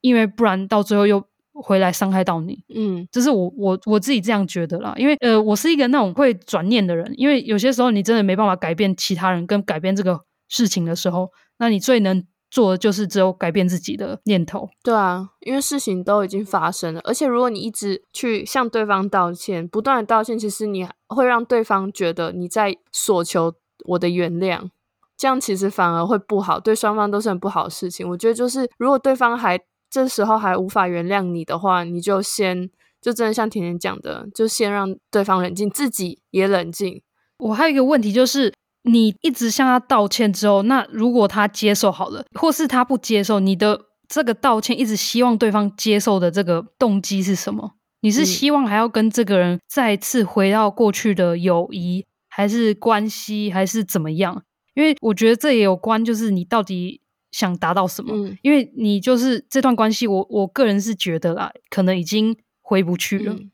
[0.00, 1.24] 因为不然到最后又。
[1.62, 4.94] 回来伤害到你，嗯，这是我我我自己这样觉得啦。
[4.96, 14.68] 因为呃，我是一个那种会转念的人，因为有些时候你真的没办法改变其他人跟改变这个事情的时候，那你最能做的就是只有改变自己的念头。
[14.82, 23.54] 对啊，因为事情都已经发生了，而且如果你一直去向对方道歉，不断的道歉，其实你会让对方觉得你在索求
[23.86, 24.68] 我的原谅，
[25.16, 28.08] 这样其实反而会不好，对双方都是很不好的事情。
[28.08, 29.58] 我觉得就是如果对方还
[29.96, 32.68] 这时候还无法原谅你的话，你就先
[33.00, 37.00] 就真的像甜甜讲的，就先让对方冷静，自己也冷静。
[37.38, 47.70] 我还有一个问题就是，你一直向他道歉之后，那如果他接受好了，或是他不接受，你的这个道歉一直希望对方接受的这个动机是什么？
[48.02, 54.42] 你是希望还要跟这个人再次回到过去的友谊，还是关系，还是怎么样？
[54.74, 57.00] 因为我觉得这也有关，就是你到底。
[57.36, 58.14] 想达到什么？
[58.14, 63.34] 嗯，因为你就是这段关系，我我个人是觉得啦，可能已经回不去了。
[63.34, 63.50] 嗯，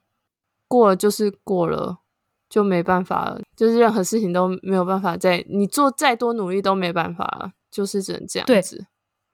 [0.68, 1.98] 过了就是过了，
[2.48, 8.86] 就没办法了，就是任何事情都没有办法再，你做再多努力都没办法了，就是只能这样子。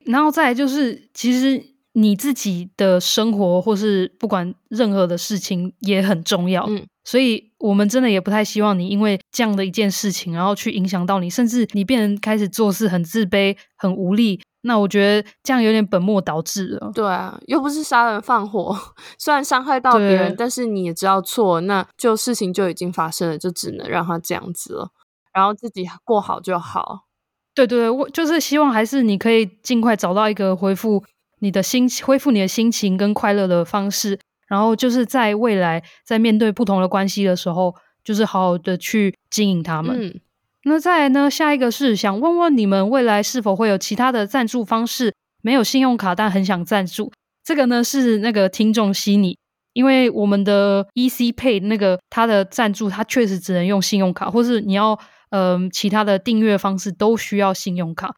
[0.06, 6.64] 然后再来就是，其实你自己的生活或是不管任何的事情也很重要。
[6.66, 14.38] 嗯，所以我们真的也不太希望你因为这样的一件事情，然后去影响到你，甚至你变成开始做事很自卑、很无力。
[14.60, 16.92] 那我觉得这样有点本末倒置了。
[16.94, 18.76] 对啊，又不是杀人放火，
[19.18, 24.90] 虽然伤害到别人，但是你也知道错，那就事情就已经发生了，就只能让他这样子了，
[25.32, 27.06] 然后自己过好就好。
[27.54, 31.02] 对对对，我就是希望还是你可以尽快找到一个恢复
[31.38, 40.06] 你的心、恢复你的心情跟快乐的方式，然后就是在未来在面对不同的关系的时候，就是好好的去经营他们。
[40.06, 40.20] 嗯
[40.64, 41.30] 那再来呢？
[41.30, 45.14] 下一个是想问问你们未来是否会有其他的赞助方式？
[45.40, 47.10] 没有信用卡，但很想赞助。
[47.42, 49.38] 这个呢是那个听众悉尼，
[49.72, 54.98] 因为我们的 EC Pay 那个他的赞助，他确实只能用信用卡，或是你要
[55.30, 58.12] 嗯、呃、其他的订阅方式都需要信用卡。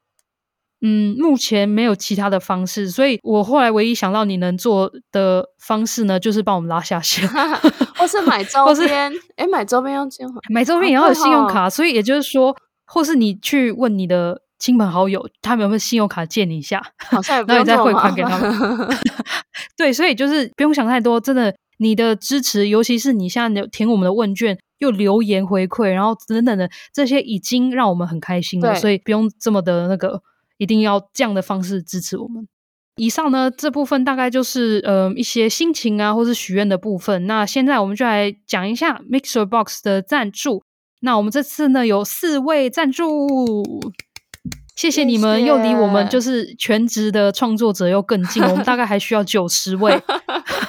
[0.83, 7.29] 嗯，目前没有其他的方式，所以我后来唯一想到你能做的方式呢，就是帮我们拉下线，
[7.97, 9.13] 或是买 周边。
[9.37, 12.57] 哎，买周边要信用卡，买周边也要有信用卡，所以也就是说，
[12.87, 18.89] 或是你去问你的亲朋好友，他们有没有信用卡借你一下，好像也不用然后你再汇款给他们。
[19.77, 30.23] 对，所以就是不用想太多，真的，你的支持，尤其是你现在填我们的问卷，又留言回馈，然后等等的这些，已经让我们很开心了，所以不用这么的那个。
[30.61, 32.47] 一定要这样的方式支持我们。
[32.97, 37.27] 以上呢，这部分大概就是呃一些心情啊，或是许愿的部分。
[37.27, 40.63] 那现在我们就来讲一下 MixerBox 的赞助。
[41.01, 43.81] 那我们这次呢有四位赞助，
[44.77, 48.43] 谢谢你们，又离我们就是全职的创作者又更近。
[48.43, 49.99] 我们大概还需要九十位，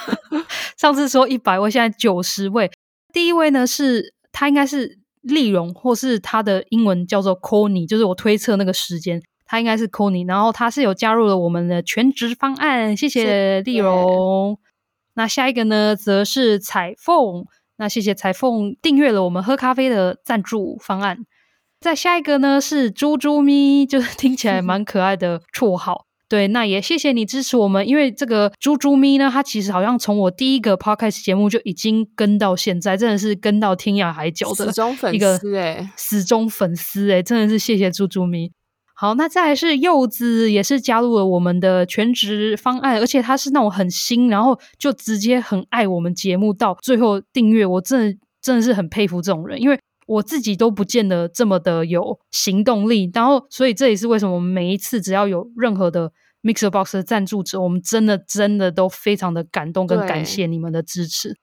[0.78, 2.70] 上次说一百位，现在九十位。
[3.12, 9.22] 第一位呢是他应该是丽蓉，或是他的英文叫做 Connie，就是我推测那个时间。
[9.52, 14.58] 他应该是 Connie，然后他是有加入了我们的全职方案，谢谢丽蓉。
[15.12, 17.44] 那下一个呢，则是彩凤，
[17.76, 21.18] 那谢谢彩凤订阅了我们喝咖啡的赞助方案。
[21.82, 26.06] 再下一个呢是猪猪咪，就是 听起来蛮可爱的绰号。
[26.30, 38.50] 对，那也谢谢你支持我们，因为这个猪猪咪呢，它其实好像从我第一个 podcast 节目就已经跟到现在，真的是跟到天涯海角的一个死忠粉丝哎，死忠粉丝哎，真的是谢谢猪猪咪。
[39.02, 49.76] 好，那再来是柚子，也是加入了我们的全职方案，而且他是那种很新，然后就直接很爱我们节目到最后订阅，我真的真的是很佩服这种人，因为
[50.06, 56.12] 我自己都不见得这么的有行动力，然后所以这也是为什么我们每一次只要有任何的
[56.44, 61.36] MixerBox 的赞助者，我们真的真的都非常的感动跟感谢你们的支持。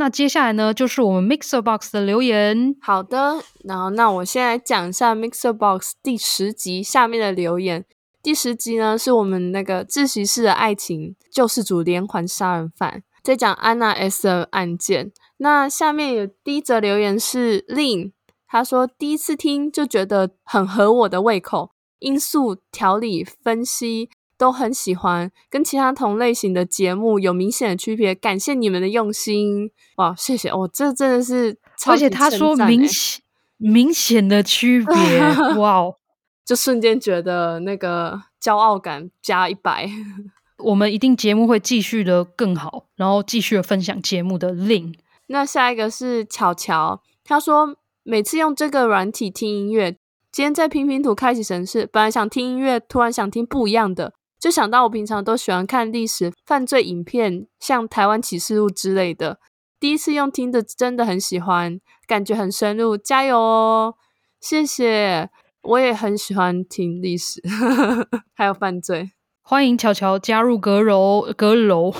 [0.00, 2.76] 那接下来呢，就是我们 MixerBox 的留言。
[2.80, 7.84] 好的，然后那我先来讲一下 MixerBox 第十集下面的留言。
[8.22, 15.10] 第十集呢，是我们那个自习室的爱情救世主连环杀人犯，在讲安娜 S 的案件。
[15.38, 18.12] 那下面有第一则留言是 Lin，
[18.46, 24.10] 他说第一次听就觉得很合我的胃口，因素条理分析。
[24.38, 28.14] 都很喜欢，跟其他同类型的节目有明显的区别。
[28.14, 30.48] 感谢你们的用心，哇，谢谢！
[30.50, 33.20] 哦、这真的是超级，而且他说明显
[33.56, 35.20] 明显的区别，
[35.58, 35.96] 哇哦，
[36.44, 39.90] 就瞬间觉得那个骄傲感加一百。
[40.64, 44.94] 我们一定节目会继续的更好，然后继续的分享节目的 link。
[45.26, 49.92] 那下一个是巧巧，他说每次用这个软体听音乐，
[50.30, 54.14] 今天在拼拼图开启神市，本来想听音乐，突然想听不一样的。
[54.40, 59.38] 就想到我平常都喜欢看历史犯罪影片，像《台湾启示录》之类的。
[59.80, 62.96] 第一次用听的，真的很喜欢，感觉很深入。
[62.96, 63.94] 加油哦！
[64.40, 65.28] 谢谢，
[65.62, 67.42] 我也很喜欢听历史，
[68.34, 69.10] 还有犯罪。
[69.42, 71.92] 欢迎乔乔加入阁楼，阁楼，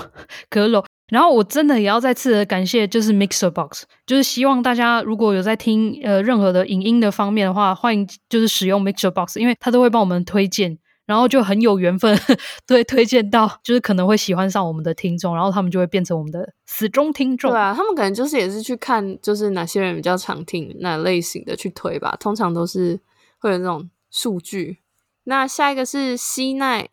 [0.49, 0.83] 阁楼。
[1.07, 10.77] 然后我真的也要再次的感谢，就是 MixerBox，就是希望大家如果有在听呃任何的影音的方面的话，欢迎就是使用 MixerBox，因为他都会帮我们推荐。
[11.09, 12.15] 然后就很有缘分，
[12.67, 17.49] 对，推荐到就是可能会喜欢上我们的听众，然后他们就会变成我们的死忠听众。
[17.49, 22.15] 对啊，他们可能就是也是去看，就是哪些人比较常听哪类型的去推吧。
[22.19, 22.99] 通常都是
[23.39, 24.77] 会有那种数据。
[25.23, 26.87] 那下一个是西奈，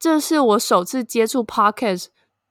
[0.00, 2.06] 这是我首次接触 Podcast，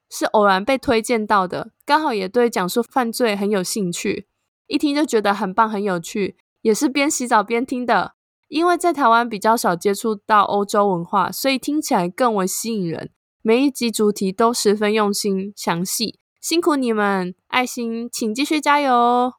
[0.10, 4.28] 是偶然被推荐到的，刚好也对讲述犯罪很有兴趣，
[4.68, 8.14] 一听就觉得很棒很有趣，也是边洗澡边听的。
[8.50, 13.12] 因为在台湾比较少接触到欧洲文化，所以听起来更为吸引人。
[13.42, 19.32] 每一集主题都十分用心详细，辛苦你们，爱心，请继续加油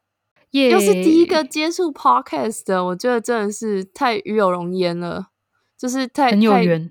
[0.53, 0.71] ！Yeah.
[0.71, 5.27] 又是第一个接触 Podcast 的，我觉得真的是太与有容焉了，
[5.79, 6.91] 就是太很有缘，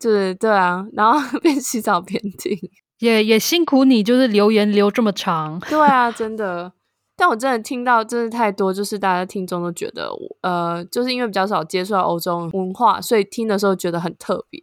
[0.00, 2.58] 对对啊，然后 边洗澡边听，
[2.98, 6.72] 也、也辛苦你，就是留言留这么长，对啊，真的。
[7.18, 10.08] 但我真的听到真的太多，就是大家听众都觉得，
[10.42, 14.62] 呃，就是因为比较少接触到欧洲文化，所以听的时候觉得很特别。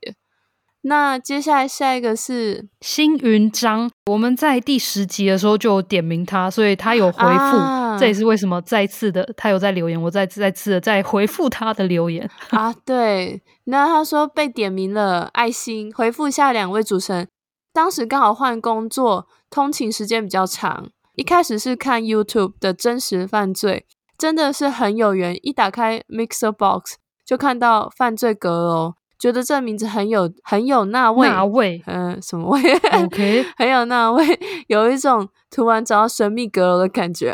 [0.87, 12.71] 那接下来下一个是星云章，我们在第十集的时候就有点名他，所以他有回复，啊、这也是为什么再次的他有在留言，我再再次的在回复他的留言啊。
[12.85, 17.27] 对，那他说被点名了，爱心回复下两位主持人，
[17.73, 23.85] 当时刚好换工作，通勤时间比较长，一开始是看 YouTube 的真实犯罪，
[24.17, 26.95] 真的是很有缘，一打开 Mixer Box
[27.25, 28.93] 就看到犯罪阁楼。
[29.17, 32.61] 觉得这名字很有很有那味，那味，嗯、呃，什么味
[32.91, 34.23] ？OK， 很有那味，
[34.67, 37.33] 有一种突然找到神秘阁楼的感觉。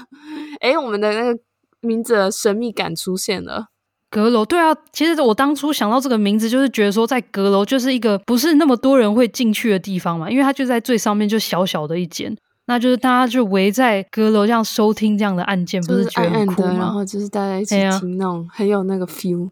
[0.60, 1.36] 哎，我们的那个
[1.80, 3.68] 名字的神秘感出现了。
[4.10, 12.36] 阁楼，对啊，其实我当初想到这个名字，就是觉得说在阁楼就是一个不是那么多人会进去的地方嘛，因为它就在最上面，就小小的一间，
[12.66, 16.74] 那就是大家就围在阁楼这样收听这样的案件，不是觉得很酷吗？
[16.78, 19.50] 然后就是大家一起听那种很有那个 feel。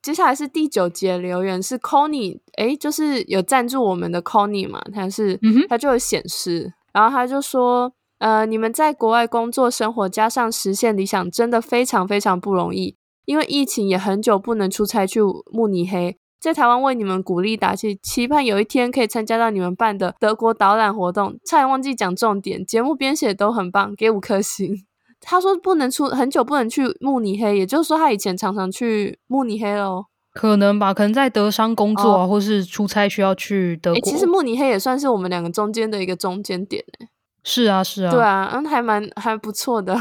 [0.00, 12.96] 接下来是第九节留言，是 Connie，诶，就是有赞助我们的 Connie 嘛，他是，嗯，他就有显示，然后他就说，呃，你们在国外工作生活，加上实现理想，真的非常非常不容易，
[13.26, 15.20] 因为疫情也很久不能出差去
[15.52, 24.84] 慕尼黑，在台湾为你们鼓励打气，期盼有一天可以参加到你们办的德国导览活动，差点忘记讲重点，节目编写都很棒，给五颗星。
[25.20, 30.06] 他说不能出很久，不能去慕尼黑，也就是说他以前常常去慕尼黑喽。
[30.34, 34.00] 可能吧，可能在德商工作啊，哦、或是出差需要去德国。
[34.00, 37.08] 其实慕尼黑也算是我们两个中间的一个中间点诶。
[37.44, 38.10] 是啊，是啊。
[38.10, 39.96] 对啊，嗯，还蛮还不错的。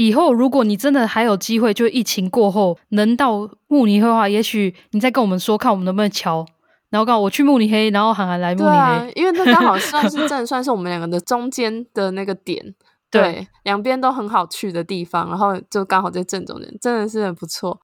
[0.00, 6.46] 以后如果你真的还有机会，就疫情过后能到慕尼黑的话，也许你再跟我们说，看我们能不能瞧。
[6.88, 8.76] 然后刚好我去慕尼黑，然后喊涵来慕尼黑。
[8.76, 12.74] 啊，因为那刚好算是 正算是我们两个的中间的那个点。
[13.10, 17.78] 对，两边都很好去的地方，然后就刚好在正中间，真的是很不错。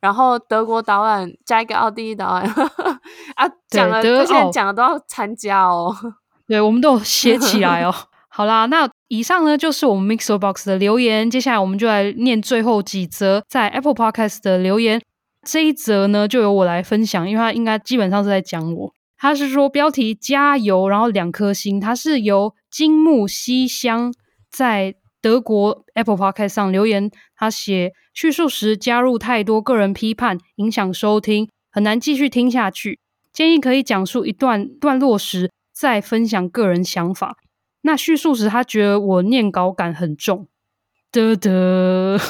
[0.00, 2.98] 然后德国导览加一个奥地利导览呵呵
[3.36, 5.94] 啊，讲了这些讲的都要参加哦。
[6.46, 7.94] 对，我们都有写起来哦。
[8.30, 15.00] 好啦，那以上呢就是我们 MixerBox 的留言，接下来我们就来念最后几则在 Apple Podcast 的留言。
[15.46, 18.92] 这一则呢就由我来分享，因为它应该基本上是在讲我。
[19.16, 24.12] 他是说标题加油，然后两颗星，它是由金木西乡。
[24.50, 33.00] 在德国 Apple Podcast 上留言，他写叙述时加入太多个人批判，影响收听，很难继续听下去。
[33.32, 37.36] 建议可以讲述一段段落时再分享个人想法。
[37.88, 40.46] 那叙述时他觉得我念稿感很重，
[41.10, 42.20] 得得，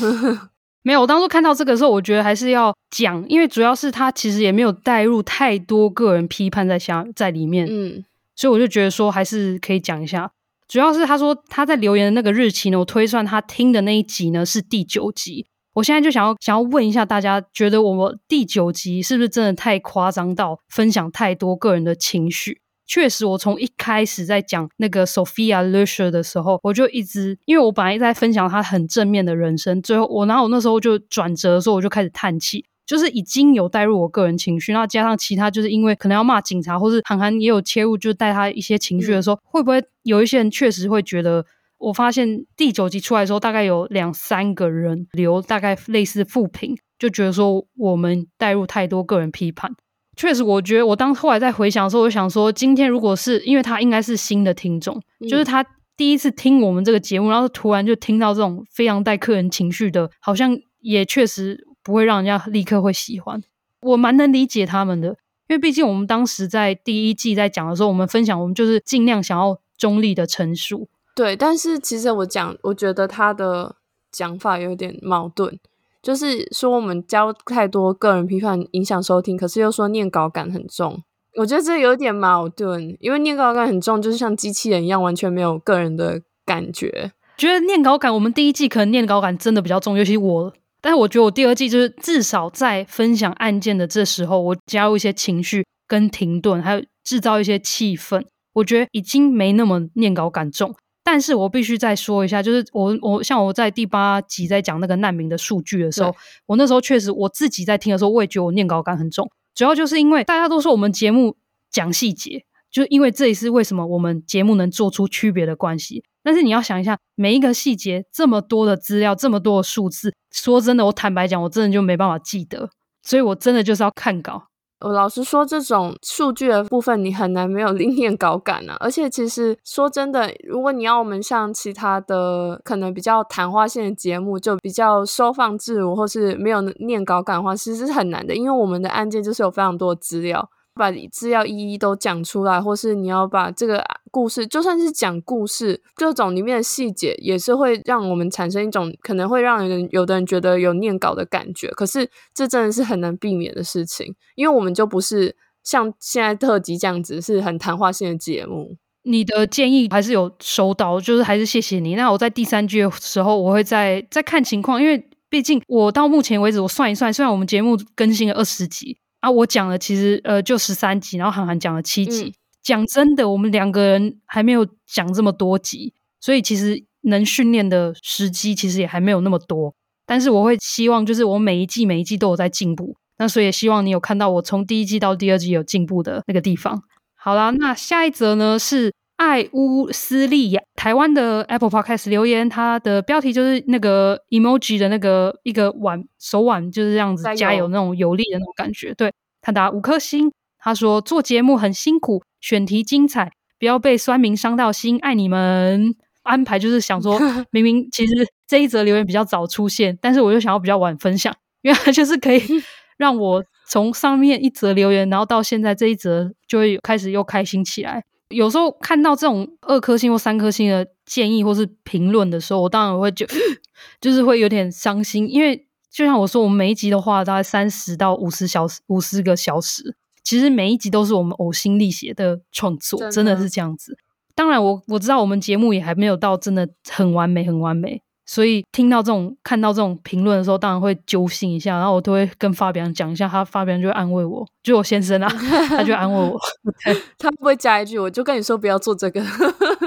[0.84, 1.00] 没有。
[1.00, 8.04] 我当初看到这个时候，我觉得还是要讲，因为主要是他其实也没有带入太多个人批判在下在里面，嗯，
[8.36, 10.30] 所以我就觉得说还是可以讲一下。
[10.68, 15.46] 主要是他说他在留言的那个日期呢，我推算他听的那一集呢是第九集。
[15.74, 22.60] 我现在就想要想要问一下大家，觉得我们第九集是不是真的太夸张到分享太多个人的情绪？
[22.92, 32.66] 确实，我从一开始在讲那个 Sophia Löscher 的时候，我就一直因为我本来在分享他很正面的人生，最后我然后我那时候就转折的时候，我就开始叹气。
[32.84, 41.46] 就是已经有带入我个人情绪，然后加上其他，就是因为可能要骂警察，或是韩寒也有切入，就带他一些情绪的时候，嗯、会不会有一些人确实会觉得？
[41.78, 49.72] 我发现第九集出来的时候，大概有两三个人留大概类似负评，就觉得说我们带入太多个人批判。
[50.16, 55.64] 确实，我觉得我当后来在回想的时候，我想说，今天如果是因为他应该是新的听众，嗯、就是他
[55.96, 61.66] 第一次听我们这个节目，然后突然就听到这种非常带客人情绪的，好像也确实。
[61.84, 63.42] 不会让人家立刻会喜欢，
[63.80, 65.16] 我蛮能理解他们的，因
[65.48, 70.88] 为毕竟我们当时在第一季在讲的时候，我们分享我们就是尽量想要中立的陈述。
[71.16, 73.74] 对，但是其实我讲，我觉得他的
[74.12, 75.58] 讲法有点矛盾，
[76.02, 81.00] 就是说我们教太多个人批判影响收听，可是又说念稿感很重，
[81.36, 87.12] 我觉得这有点矛盾，因为念稿感很重，就是像机器人一样，完全没有个人的感觉。
[87.36, 90.52] 觉得念稿感，我们第一季可能念稿感真的比较重，尤其我。
[90.80, 98.24] 但是我觉得我第二季就是至少在分享案件的这时候，我加入一些情绪跟停顿，还有制造一些气氛，
[98.54, 100.74] 我觉得已经没那么念稿感重。
[101.04, 106.14] 但是我必须再说一下，就是我我像我在第八集在讲那个难民的数据的时候，
[106.46, 109.30] 我那时候确实我自己在听的时候，我也觉得我念稿感很重。
[109.54, 111.36] 主要就是因为大家都说我们节目
[111.70, 116.04] 讲细节，就因为这也是为什么我们节目能做出区别的关系。
[116.22, 122.70] 但是你要想一下，每一个细节，这么多的资料，这么多的数字，说真的，我坦白讲，我真的就没办法记得，
[123.02, 124.44] 所以我真的就是要看稿。
[124.82, 128.76] 我老实说，这种数据的部分你很难没有历练稿感啊。
[128.80, 140.50] 而且其实说真的，如果你要我们像其他的可能比较谈话性的节目，就比较收放自如，或是没有念稿感的话，其实是很难的，因为我们的案件就是有非常多的资料。
[140.74, 151.68] 把资料一一都讲出来，或是你要把这个故事，就算是讲故事，各种里面的细节，也是会让我们产生一种可能会让人有的人觉得有念稿的感觉。
[151.68, 155.34] 可是这真的是很难避免的事情，因为我们就不是
[155.64, 158.76] 像现在特辑这样子是很谈话性的节目。
[159.04, 161.94] 你的建议还是有收到，就是还是谢谢你。
[161.96, 168.98] 那我在第三句的时候，我会再再看情况，因为毕竟我到目前为止，我算一算，虽然我们节目更新了二十集。
[169.20, 172.34] 啊，我讲了，其实呃就十三集，然后韩寒讲了七集。
[172.62, 179.74] 讲、嗯、真的，我们两个人还没有讲这么多集，所以其实能训练的时机其实也还没有那么多。
[180.06, 182.96] 但是我会希望，就是我每一季每一季都有在进步。
[183.18, 186.82] 那所以也希望你有看到我从第一季到第二季有进步的那个地方。
[187.14, 198.92] 好啦，那下一则呢是爱乌斯利亚台湾的 Apple Podcast 留言，它的标题就是那个 emoji 的那个一个碗手腕就是这样子加油那种有力的那种感觉。
[198.94, 200.32] 对，他打五颗星，
[200.62, 205.94] 他说做节目很辛苦，选题精彩，不要被酸民伤到心，爱你们。
[206.22, 207.18] 安排就是想说，
[207.50, 208.12] 明明其实
[208.46, 212.40] 这一则留言比较早出现，但是我又想要比较晚分享，因为它就是可以
[212.96, 218.04] 让我从上面一则留言，然后到现在这一则就会开始又开心起来。
[218.28, 223.26] 有时候看到这种二颗星或三颗星的建议或是评论的时候，我当然会就
[224.00, 233.96] 就是会有点伤心，因为就像我说，我们每一集的话大概三十到五十小时，五十个小时，其实每一集都是我们呕心沥血的创作，真的，真的是这样子。
[234.34, 238.02] 当然我，我我知道我们节目也还没有到真的很完美，很完美。
[238.24, 245.28] 所以听到这种、看到这种评论的时候，当然会揪心一下，然后我都会跟发表人讲一下，他发表人就会安慰我，就我先生啊，
[245.68, 246.38] 他就安慰我，
[247.18, 249.22] 他不会加一句，我就跟你说不要做这个，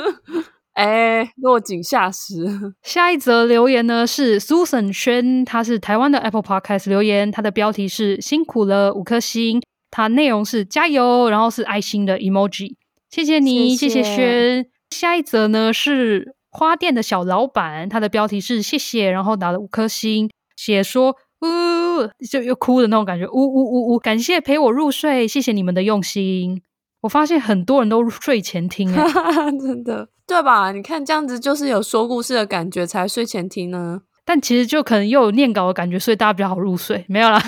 [0.76, 2.36] 哎，落井下石。
[2.84, 9.62] 下一则留言呢是 Susan 轩，他是台湾的 Apple Podcast 留言，他的标题是辛苦了五颗星，
[9.92, 12.76] 他内容是加油，然后是爱心的 emoji，
[13.10, 14.66] 谢谢你，谢谢轩。
[14.90, 16.36] 下一则呢是。
[16.58, 26.62] 花店的小老板，他的标题是谢谢，然后打了五颗星，写说呜，就又哭的那种感觉，呜呜呜呜，感谢陪我入睡，谢谢你们的用心。
[27.02, 28.90] 我发现很多人都睡前听，
[29.60, 30.72] 真的，对吧？
[30.72, 34.04] 你看这样子就是有说故事的感觉才睡前听呢。
[34.26, 37.06] 但其实就可能又有念稿的感觉，所以大家比较好入睡。
[37.08, 37.40] 没有啦，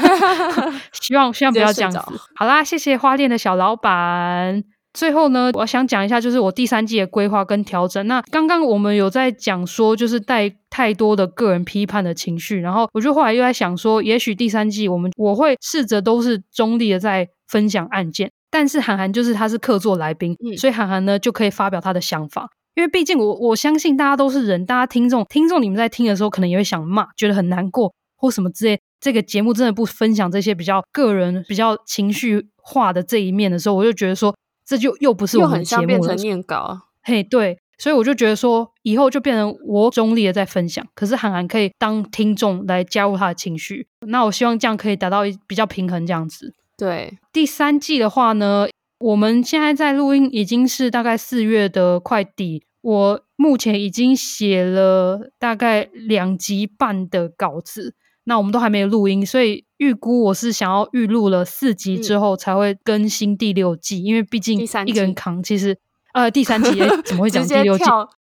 [0.93, 1.99] 希望希望不要这样子。
[2.35, 4.63] 好啦，谢谢花店的小老板。
[4.93, 8.07] 最后呢，我想讲一下，就是我第三季的规划跟调整。
[8.07, 28.79] 那刚刚我们有在讲说，就是带太多的个人批判的情绪，然后我就后来又在想说，也许第三季我们我会试着都是中立的在分享案件，但是韩寒就是他是客座来宾，嗯，所以韩寒呢就可以发表他的想法，因为毕竟我我相信大家都是人，大家听众听众你们在听的时候可能也会想骂，觉得很难过或什么之类。
[29.01, 34.33] 这个节目真的不分享这些比较个人、比较情绪化的这一面的时候，我就觉得说。
[34.69, 36.77] 这就又不是我们节目了，又很像变成念稿。
[37.01, 43.87] 嘿，对，所以我就觉得说，以后就变成我中立的在分享，可是韩寒可以当听众来加入他的情绪。
[44.05, 46.53] 那我希望这样可以达到比较平衡这样子。
[46.75, 48.67] 对，第三季的话呢，
[48.99, 57.93] 我们现在在录音已经是大概四月的快底，我目前已经写了大概两集半的稿子。
[58.23, 65.77] 那我们都还没有录音，所以预估我是想要预录了四集之后才会更新第六季，嗯、因为毕竟一个人扛，其实
[66.13, 67.83] 呃第三集怎么会 讲第六季？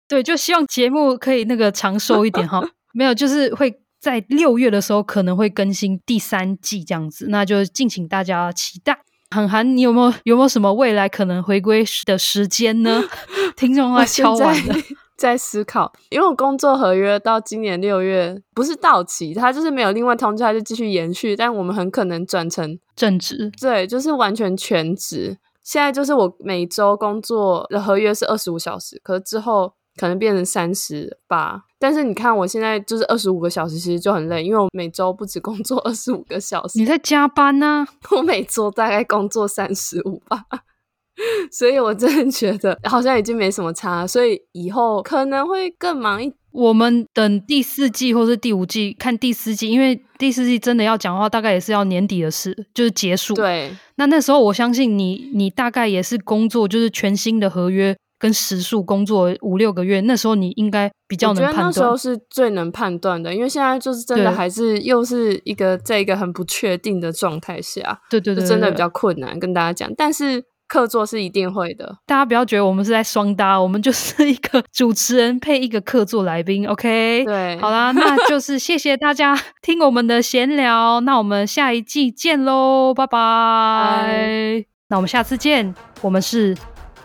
[0.07, 2.63] 对，就希望节目可以那个长寿一点哈。
[2.93, 8.99] 没有，就是会在六月的时候可能会更新第三季这样子，那就敬请大家期待。
[9.31, 13.03] 涵涵，你有没有有没有什么未来可能回归的时间呢？
[13.57, 14.75] 听众要敲完了。
[15.17, 21.37] 在思考，因为我工作合约到今年六月不是到期，他就是没有另外通知，他就继续延续。
[21.37, 25.37] 但我们很可能转成正职，对，就是完全全职。
[25.63, 31.65] 现在就是我每周工作的合约是二十五小时，可是之后可能变成三十八。
[31.81, 36.79] 但是你看我现在就是二十五个小时，其实就很累，因为我每周不止工作 二十五个小时。
[36.79, 37.87] 你在加班呢？
[38.15, 40.45] 我每周大概工作三十五吧。
[41.51, 46.33] 所以，我真的觉得好像已经没什么差，所以以后可能会更忙一。
[46.53, 53.35] 我们等第四季或是第五季看第四季，因为第四季真的要讲的话，大概也是要年底的事，就是结束。
[53.35, 61.65] 对，那那时候我相信你，你大概也是工作，就是全新的合约跟时数工作五六个月，那时候你应该比较能判断。
[61.65, 69.91] 那时候是最能判断的，因为现在就是真的还是又是一个在一个很不确定的状态下，对对对，对，真的比较困难跟大家讲。
[69.97, 77.25] 但是客座是一定会的，大家不要觉得我们是在双搭，我们就是一个主持人配一个客座来宾，OK？
[77.25, 84.65] 对，好啦，那就是谢谢大家 听我们的闲聊，那我们下一季见喽，拜拜。
[84.91, 86.57] 那我们下次见，我们是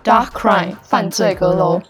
[0.06, 1.82] Dark Crime 犯罪阁楼。